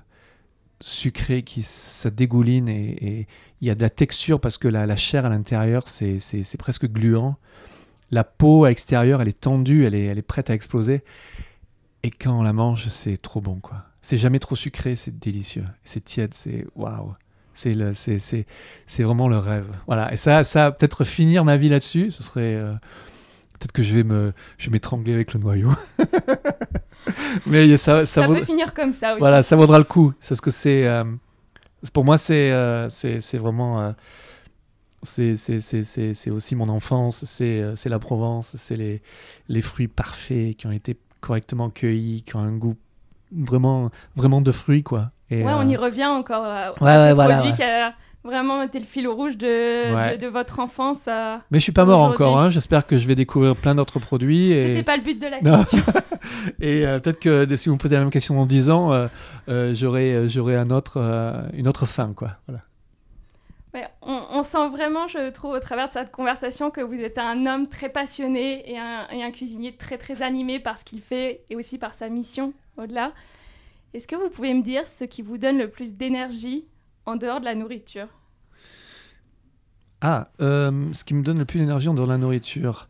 [0.81, 3.27] sucrée, qui ça dégouline et, et
[3.61, 6.43] il y a de la texture parce que la, la chair à l'intérieur, c'est, c'est,
[6.43, 7.37] c'est presque gluant.
[8.11, 11.03] La peau à l'extérieur, elle est tendue, elle est, elle est prête à exploser.
[12.03, 13.85] Et quand on la mange, c'est trop bon, quoi.
[14.01, 15.65] C'est jamais trop sucré, c'est délicieux.
[15.85, 17.13] C'est tiède, c'est waouh.
[17.61, 18.47] C'est, le, c'est, c'est,
[18.87, 19.67] c'est vraiment le rêve.
[19.89, 20.13] Voilà.
[20.13, 22.55] Et ça, ça peut-être finir ma vie là-dessus, ce serait.
[22.55, 22.73] euh,
[23.59, 25.71] peut-être que je vais, me, je vais m'étrangler avec le noyau.
[27.47, 29.19] Mais ça, ça, Ça, vaut- peut finir comme ça aussi.
[29.21, 30.13] voilà, ça vaudra le coup.
[30.21, 30.87] C'est ce que c'est.
[30.87, 31.05] euh,
[31.93, 33.95] pour moi, c'est euh, c'est c'est vraiment.
[35.03, 39.03] c'est c'est- c'est- c'est- aussi mon enfance, c'est c'est la Provence, c'est les,
[39.49, 42.77] les fruits parfaits qui ont été correctement cueillis, qui ont un goût
[43.33, 45.11] vraiment, vraiment de fruits, quoi.
[45.31, 47.63] Et, Ouais, euh, on y revient encore euh, Ouais, à ce ouais, voilà, produit qui
[47.63, 47.93] a
[48.25, 50.17] vraiment été le fil rouge de, Ouais.
[50.17, 50.99] de, de votre enfance.
[51.07, 51.37] euh.
[51.51, 52.51] Mais je suis pas mort encore, hein.
[52.51, 54.49] j'espère que je vais découvrir plein d'autres produits.
[54.57, 55.83] C'était Et, pas le but de la question.
[56.61, 59.07] et euh, peut-être que si vous me posez la même question dans 10 ans, euh,
[59.49, 62.33] euh, j'aurai euh, j'aurai un autre, euh, une autre fin, quoi.
[62.47, 62.63] Voilà.
[63.75, 67.19] Ouais, on, on sent vraiment, je trouve, au travers de cette conversation, que vous êtes
[67.19, 71.03] un homme très passionné et un, et un cuisinier très très animé par ce qu'il
[71.03, 73.13] fait et aussi par sa mission au-delà.
[73.95, 76.67] Est-ce que vous pouvez me dire ce qui vous donne le plus d'énergie
[77.07, 78.09] en dehors de la nourriture?
[80.01, 82.89] Ah, euh, ce qui me donne le plus d'énergie en dehors de la nourriture.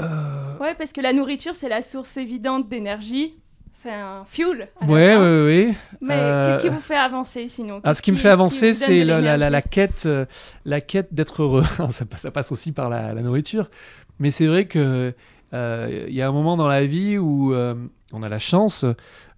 [0.00, 3.36] Euh, Ouais, parce que la nourriture, c'est la source évidente d'énergie,
[3.72, 4.68] c'est un fuel.
[4.82, 5.20] Ouais, fin.
[5.22, 5.74] ouais, ouais.
[6.00, 7.80] Mais Euh, qu'est-ce qui vous fait avancer sinon?
[7.82, 10.26] Ah, ce qui me fait ce avancer, c'est la, la- la- quête, euh,
[10.64, 11.64] la quête d'être heureux.
[11.90, 13.70] Ça, passe- aussi par la, nourriture,
[14.18, 15.14] mais c'est vrai que
[15.52, 17.74] il y a un moment dans la vie où euh,
[18.12, 18.84] on a la chance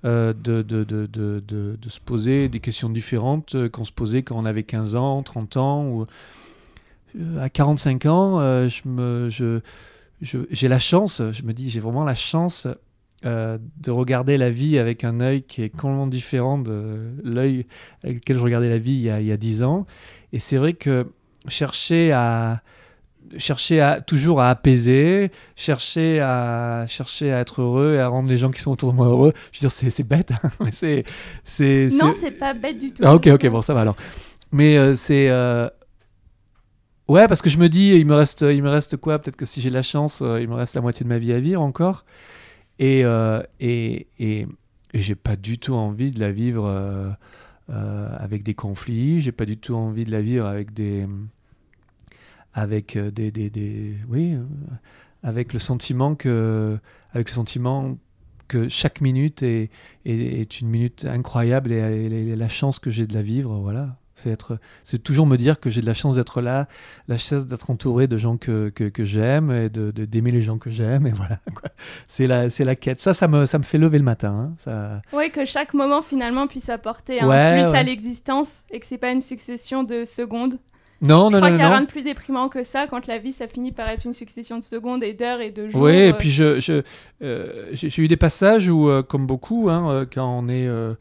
[0.05, 0.65] euh, de,
[1.89, 5.57] se poser des questions différentes euh, qu'on se posait quand on avait 15 ans, 30
[5.57, 6.07] ans ou
[7.19, 8.39] euh, à 45 ans.
[8.41, 8.69] euh,
[10.21, 12.69] j'ai la chance, je me dis, j'ai vraiment la chance
[13.25, 17.67] euh, de regarder la vie avec un œil qui est complètement différent de l'œil
[18.05, 19.87] avec lequel je regardais la vie il y a 10 ans.
[20.33, 21.07] Et c'est vrai que
[21.49, 22.63] chercher à
[23.37, 28.39] chercher à toujours à apaiser, chercher à chercher à être heureux et à rendre les
[28.39, 29.33] gens qui sont autour de moi heureux.
[29.53, 31.05] Je veux dire, c'est, c'est bête, hein, c'est
[31.45, 33.03] c'est Non, c'est- pas bête du tout.
[33.05, 33.97] ah, ok, ok, bon, ça va alors.
[34.53, 35.29] Mais euh, c'est.
[35.29, 35.69] euh,
[37.09, 39.19] Ouais, parce que je me dis, il me reste, il me reste quoi?
[39.19, 41.17] Peut-être que si j'ai de la chance, euh, il me reste la moitié de ma
[41.19, 42.05] vie à vivre encore.
[42.79, 44.47] Et, et, et, et
[44.95, 47.17] j'ai pas du tout envie de la vivre
[47.69, 49.21] avec des conflits.
[49.21, 51.07] J'ai pas du tout envie de la vivre avec des.
[52.59, 53.31] Avec euh, des.
[53.31, 54.43] des, des- oui, euh,
[55.23, 56.79] avec le sentiment que.
[57.13, 57.97] Avec le sentiment
[58.49, 59.71] que chaque minute est,
[60.07, 63.59] est, est une minute incroyable et, et- et la chance que j'ai de la vivre,
[63.59, 63.97] voilà.
[64.15, 66.67] C'est être, c'est toujours me dire que j'ai de la chance d'être là,
[67.07, 70.59] la chance d'être entouré de gens que, que, que j'aime et de, d'aimer les gens
[70.59, 71.39] que j'aime et voilà.
[71.55, 71.71] quoi.
[72.09, 72.99] C'est la, c'est la quête.
[73.01, 74.33] Ça, ça me, ça me fait lever le matin.
[74.51, 74.55] hein.
[74.59, 77.79] Ça, Oui, que chaque moment finalement puisse apporter Ouais, un plus ouais.
[77.79, 80.59] à l'existence et que c'est pas une succession de secondes.
[81.01, 81.75] Non, Je non, crois non, qu'il y a non.
[81.77, 84.59] rien de plus déprimant que ça quand la vie ça finit par être une succession
[84.59, 85.83] de secondes et d'heures et de jours.
[85.83, 86.83] Oui, et euh, puis je, je,
[87.23, 90.95] euh, j'ai j'ai eu des passages où, euh, comme beaucoup, hein, quand on est, euh,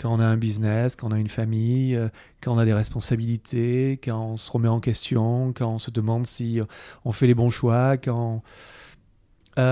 [0.00, 1.96] quand on a un business, quand on a une famille,
[2.42, 6.26] quand on a des responsabilités, quand on se remet en question, quand on se demande
[6.26, 6.60] si
[7.04, 8.42] on fait les bons choix, quand
[9.56, 9.62] c'est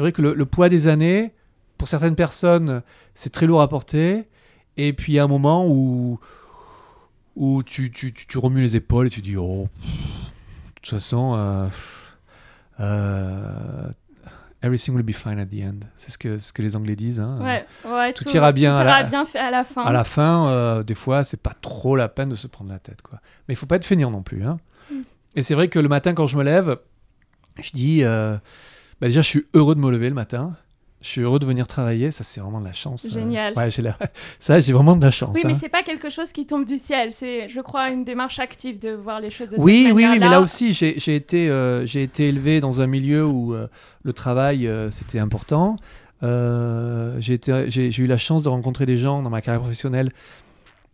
[0.00, 1.34] vrai que le, le poids des années,
[1.76, 2.80] pour certaines personnes,
[3.12, 4.24] c'est très lourd à porter,
[4.78, 6.18] et puis il y a un moment où
[7.36, 10.88] où tu, tu, tu, tu remues les épaules et tu dis oh pff, de toute
[10.88, 11.68] façon euh,
[12.80, 13.88] euh,
[14.62, 17.20] everything will be fine at the end c'est ce que ce que les anglais disent
[17.20, 17.38] hein.
[17.42, 19.82] Ouais, ouais, Tout ira bien tout à la- ira bien fait à la fin.
[19.84, 22.78] à la fin euh, des fois c'est pas trop la peine de se prendre la
[22.78, 24.58] tête quoi mais il faut pas être feignant non plus hein.
[24.90, 24.94] Mm.
[25.36, 26.76] et c'est vrai que le matin quand je me lève
[27.60, 28.40] je dis bah
[29.08, 30.54] déjà je suis heureux de me lever le matin
[31.02, 33.10] je suis heureux de venir travailler ça c'est vraiment de la chance euh.
[33.10, 33.52] Génial.
[33.56, 33.98] ouais j'ai la-
[34.40, 35.58] ça j'ai vraiment de la chance Oui, mais hein.
[35.60, 37.12] c'est pas quelque chose qui tombe du ciel.
[37.12, 40.02] C'est, je crois, une démarche active de voir les choses de Oui, cette oui, oui,
[40.04, 40.26] manière-là.
[40.26, 43.68] mais là aussi, j'ai été, euh, j'ai été élevé dans un milieu où euh,
[44.04, 45.76] le travail, euh, c'était important.
[46.22, 47.38] Euh, j'ai
[47.98, 50.08] eu la chance de rencontrer des gens dans ma carrière professionnelle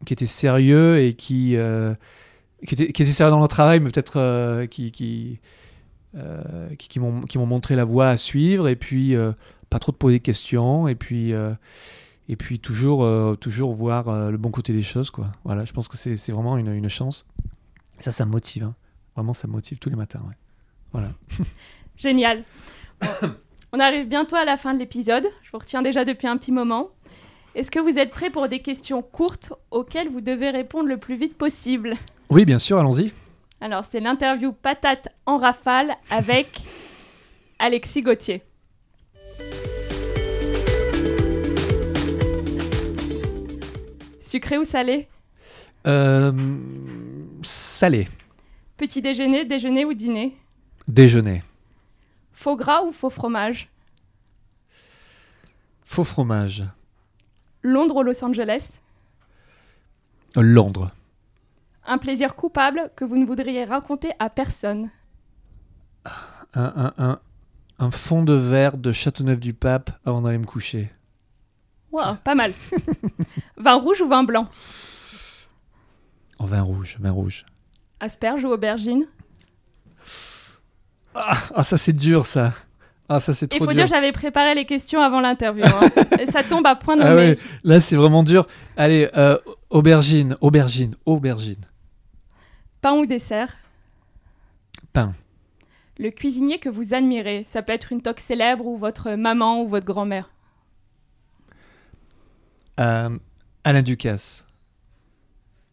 [0.04, 1.94] qui étaient sérieux et qui, euh,
[2.66, 5.38] qui, étaient, qui étaient sérieux dans leur travail, mais peut-être euh, qui, qui,
[6.16, 9.32] euh, m'ont montré la voie à suivre et puis euh,
[9.72, 11.54] pas trop de poser de questions et puis, euh,
[12.28, 15.10] et puis toujours, euh, toujours voir euh, le bon côté des choses.
[15.10, 15.28] Quoi.
[15.44, 17.24] Voilà, je pense que c'est vraiment une, une chance.
[17.98, 18.64] Et ça, ça me motive.
[18.64, 18.74] hein.
[19.16, 20.20] Vraiment, ça me motive tous les matins.
[20.28, 20.34] ouais.
[20.92, 21.08] Voilà.
[21.96, 22.44] Génial.
[23.00, 23.08] Bon,
[23.72, 25.24] on arrive bientôt à la fin de l'épisode.
[25.42, 26.90] Je vous retiens déjà depuis un petit moment.
[27.54, 31.16] Est-ce que vous êtes prêts pour des questions courtes auxquelles vous devez répondre le plus
[31.16, 31.94] vite possible?
[32.28, 33.10] Oui, bien sûr, allons-y.
[33.62, 36.60] Alors, c'est l'interview patate en rafale avec
[37.58, 38.42] Alexis Gauthier.
[44.32, 45.08] Sucré ou salé
[45.86, 46.32] Euh,
[47.42, 48.08] salé.
[48.78, 50.34] Petit déjeuner, déjeuner ou dîner
[50.88, 51.42] Déjeuner.
[52.32, 53.68] Faux gras ou faux fromage
[55.84, 56.64] Faux fromage.
[57.62, 58.80] Londres ou Los Angeles
[60.34, 60.92] Londres.
[61.84, 64.90] Un plaisir coupable que vous ne voudriez raconter à personne
[66.54, 67.20] Un, un, un,
[67.78, 70.90] un fond de verre de Châteauneuf-du-Pape avant d'aller me coucher.
[71.92, 72.52] Wow, pas mal.
[73.56, 74.48] vin rouge ou vin blanc
[76.38, 77.44] En vin rouge, vin rouge.
[78.00, 79.06] Asperge ou aubergine
[81.14, 82.52] Ah, ah, ça c'est dur ça.
[83.08, 83.84] Ah, ça c'est Il trop faut dur.
[83.84, 85.64] dire, j'avais préparé les questions avant l'interview.
[85.66, 85.90] hein.
[86.18, 87.10] Et ça tombe à point nommé.
[87.10, 88.46] Ah ouais, là c'est vraiment dur.
[88.76, 89.36] Allez, euh,
[89.70, 91.60] aubergine, aubergine, aubergine.
[92.80, 93.54] Pain ou dessert
[94.94, 95.14] Pain.
[95.98, 99.68] Le cuisinier que vous admirez, ça peut être une toque célèbre ou votre maman ou
[99.68, 100.30] votre grand-mère.
[102.80, 103.18] Euh,
[103.64, 104.46] Alain Ducasse.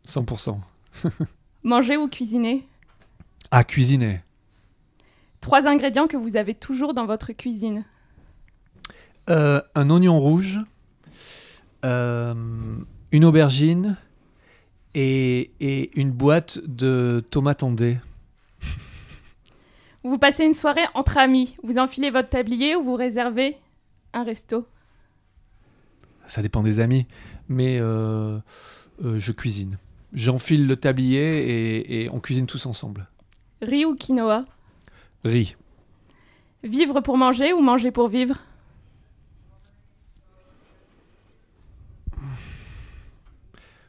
[0.05, 0.59] 100%.
[1.63, 2.67] Manger ou cuisiner?
[3.51, 4.21] Ah, cuisiner.
[5.41, 7.85] Trois ingrédients que vous avez toujours dans votre cuisine.
[9.29, 10.59] Euh, un oignon rouge,
[11.85, 12.33] euh,
[13.11, 13.95] une aubergine
[14.95, 17.97] et, et une boîte de tomates en dés.
[20.03, 21.55] Vous passez une soirée entre amis.
[21.61, 23.57] Vous enfilez votre tablier ou vous réservez
[24.13, 24.65] un resto?
[26.29, 27.07] Ça dépend des amis,
[27.47, 28.37] mais euh,
[29.03, 29.79] euh, je cuisine.
[30.13, 33.07] J'enfile le tablier et, et on cuisine tous ensemble.
[33.63, 34.45] Riz ou quinoa?
[35.25, 35.55] Riz.
[36.63, 38.37] Vivre pour manger ou manger pour vivre?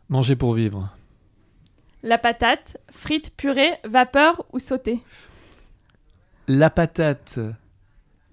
[0.09, 0.89] Manger pour vivre.
[2.03, 5.01] La patate, frite, purée, vapeur ou sautée?
[6.49, 7.39] La patate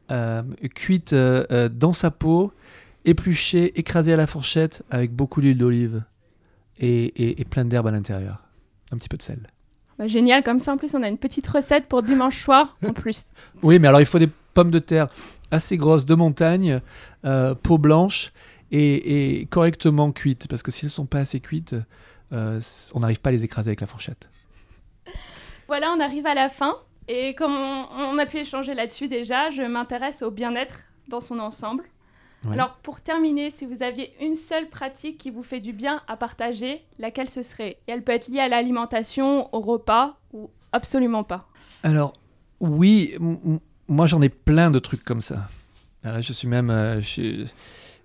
[0.10, 0.43] euh,
[0.74, 2.53] cuite euh, dans sa peau,
[3.10, 6.03] épluchée, écrasée à la fourchette avec beaucoup d'huile d'olive
[6.80, 8.43] et, et- et plein d'herbes à l'intérieur.
[8.91, 9.47] Un petit peu de sel.
[9.97, 12.93] Bah, Génial, comme ça en plus on a une petite recette pour dimanche soir en
[13.01, 13.32] plus.
[13.64, 15.08] Oui, mais alors il faut des pommes de terre
[15.49, 16.82] assez grosses de montagne,
[17.26, 18.32] euh, peau blanche
[18.72, 20.47] et, et correctement cuites.
[20.47, 21.76] Parce que si elles sont pas assez cuites,
[22.34, 22.60] euh,
[22.93, 24.30] on n'arrive pas à les écraser avec la fourchette.
[25.68, 26.76] Voilà, on arrive à la fin.
[27.08, 31.39] Et comme on, on a pu échanger là-dessus déjà, je m'intéresse au bien-être dans son
[31.39, 31.84] ensemble.
[32.54, 36.18] Alors pour terminer, si vous aviez une seule pratique qui vous fait du bien à
[36.18, 37.78] partager, laquelle ce serait?
[37.88, 41.48] Et elle peut être liée à l'alimentation, au repas ou absolument pas?
[41.84, 42.14] Alors,
[42.60, 43.16] oui,
[43.88, 45.50] moi j'en ai plein de trucs comme ça.
[46.04, 46.70] Alors, je suis même.
[46.70, 47.45] euh, je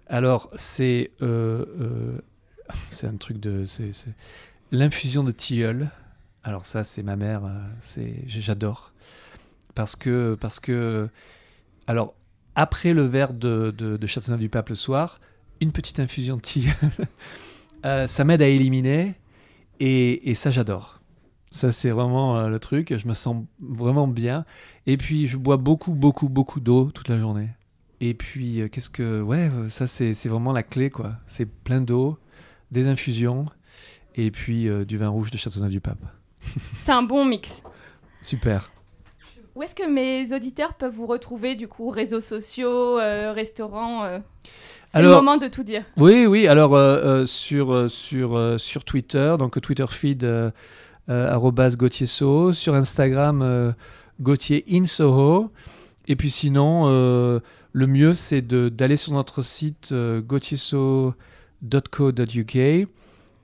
[0.09, 1.11] Alors, c'est.
[1.22, 2.18] euh, euh,
[2.90, 3.64] c'est un truc de.
[4.70, 5.90] L'infusion de tilleul.
[6.43, 7.43] Alors, ça, c'est ma mère.
[7.80, 8.93] c'est J'adore.
[9.74, 10.36] Parce que.
[10.40, 11.09] Parce que
[11.86, 12.14] alors,
[12.55, 15.20] après le verre de, de, de Châteauneuf-du-Pape le soir,
[15.61, 16.74] une petite infusion de tilleul,
[17.84, 19.14] euh, ça m'aide à éliminer.
[19.80, 21.03] Et, et ça, j'adore.
[21.53, 22.96] Ça, c'est vraiment euh, le truc.
[22.96, 24.44] Je me sens vraiment bien.
[24.86, 27.50] Et puis, je bois beaucoup, beaucoup, beaucoup d'eau toute la journée.
[28.00, 29.20] Et puis, euh, qu'est-ce que.
[29.20, 31.16] Ouais, euh, ça, c'est vraiment la clé, quoi.
[31.26, 32.18] C'est plein d'eau,
[32.70, 33.44] des infusions,
[34.14, 36.05] et puis du vin rouge de Châteauneuf-du-Pape.
[36.76, 37.62] C'est un bon mix.
[38.22, 38.70] Super.
[39.55, 44.18] Où est-ce que mes auditeurs peuvent vous retrouver du coup Réseaux sociaux, euh, restaurants euh,
[44.86, 45.84] C'est le moment de tout dire.
[45.98, 46.46] Oui, oui.
[46.46, 50.26] Alors, euh, sur, sur, sur Twitter, donc Twitter feed,
[51.09, 52.53] Gauthier Soho.
[52.53, 53.74] Sur Instagram,
[54.20, 55.50] Gauthier in Soho.
[56.09, 61.16] Et puis sinon, le mieux, c'est d'aller sur notre site gauthier.co.uk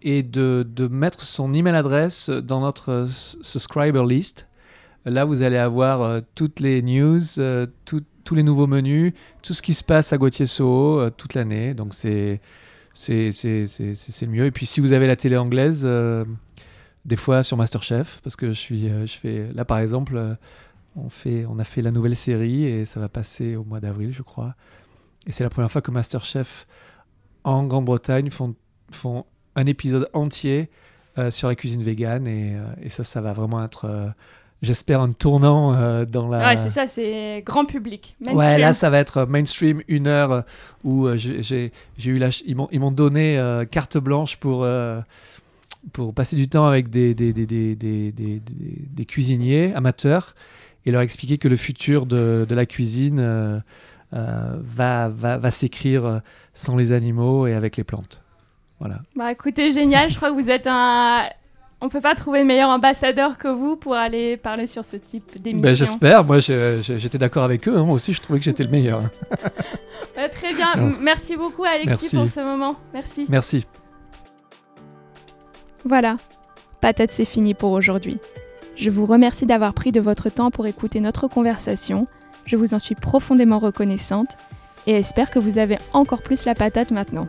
[0.00, 3.08] et de, de mettre son email adresse dans notre
[3.42, 4.47] subscriber list.
[5.04, 9.62] Là, vous allez avoir euh, toutes les news, euh, tous les nouveaux menus, tout ce
[9.62, 11.72] qui se passe à Gauthier Soho euh, toute l'année.
[11.72, 12.40] Donc, c'est
[13.08, 14.46] le mieux.
[14.46, 15.88] Et puis, si vous avez la télé anglaise,
[17.04, 20.36] des fois sur Masterchef, parce que je suis, je fais là par exemple,
[20.96, 24.12] on fait, on a fait la nouvelle série et ça va passer au mois d'avril,
[24.12, 24.54] je crois.
[25.26, 26.66] Et c'est la première fois que Masterchef
[27.44, 28.54] en Grande-Bretagne font,
[28.90, 29.24] font
[29.54, 30.68] un épisode entier
[31.30, 34.12] sur la cuisine végane et, et ça, ça va vraiment être,
[34.62, 36.48] j'espère, un tournant euh, dans la.
[36.48, 38.16] Ouais, c'est ça, c'est grand public.
[38.24, 40.40] Ouais, là, ça va être euh, mainstream, une heure euh,
[40.84, 41.70] où euh, j'ai
[42.04, 43.40] eu la ils m'ont ils m'ont donné
[43.70, 44.66] carte blanche pour,
[45.92, 50.34] pour passer du temps avec des, des, des, des, des, cuisiniers amateurs
[50.86, 53.62] et leur expliquer que le futur de, de la cuisine
[54.12, 56.20] va, va, va s'écrire
[56.54, 58.22] sans les animaux et avec les plantes.
[58.78, 59.00] Voilà.
[59.16, 61.28] Bah écoutez, génial, je crois que vous êtes un...
[61.80, 65.40] On peut pas trouver de meilleur ambassadeur que vous pour aller parler sur ce type
[65.40, 65.62] d'émission.
[65.62, 67.84] Ben, J'espère, moi j'étais d'accord avec eux, hein.
[67.84, 69.02] moi aussi je trouvais que j'étais le meilleur.
[70.16, 70.94] Bah, très bien, Non.
[71.00, 72.16] Merci beaucoup Alexis Merci.
[72.16, 72.74] pour ce moment.
[72.92, 73.26] Merci.
[73.28, 73.66] Merci.
[75.84, 76.16] Voilà,
[76.80, 78.18] patate c'est fini pour aujourd'hui.
[78.74, 82.08] Je vous remercie d'avoir pris de votre temps pour écouter notre conversation.
[82.44, 84.36] Je vous en suis profondément reconnaissante
[84.88, 87.28] et espère que vous avez encore plus la patate maintenant.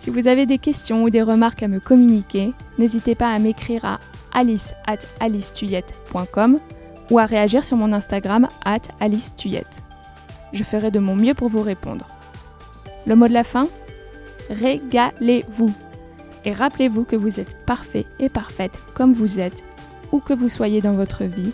[0.00, 3.84] Si vous avez des questions ou des remarques à me communiquer, n'hésitez pas à m'écrire
[3.84, 4.00] à
[4.32, 6.58] alice at alicetuyette.com
[7.10, 9.82] ou à réagir sur mon Instagram at alicetuyette.
[10.54, 12.06] Je ferai de mon mieux pour vous répondre.
[13.04, 13.68] Le mot de la fin?
[14.48, 15.70] Régalez-vous
[16.46, 19.62] et rappelez-vous que vous êtes parfait et parfaite comme vous êtes,
[20.12, 21.52] où que vous soyez dans votre vie,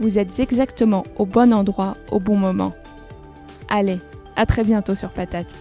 [0.00, 2.72] vous êtes exactement au bon endroit au bon moment.
[3.68, 4.00] Allez,
[4.34, 5.54] à très bientôt sur Patate.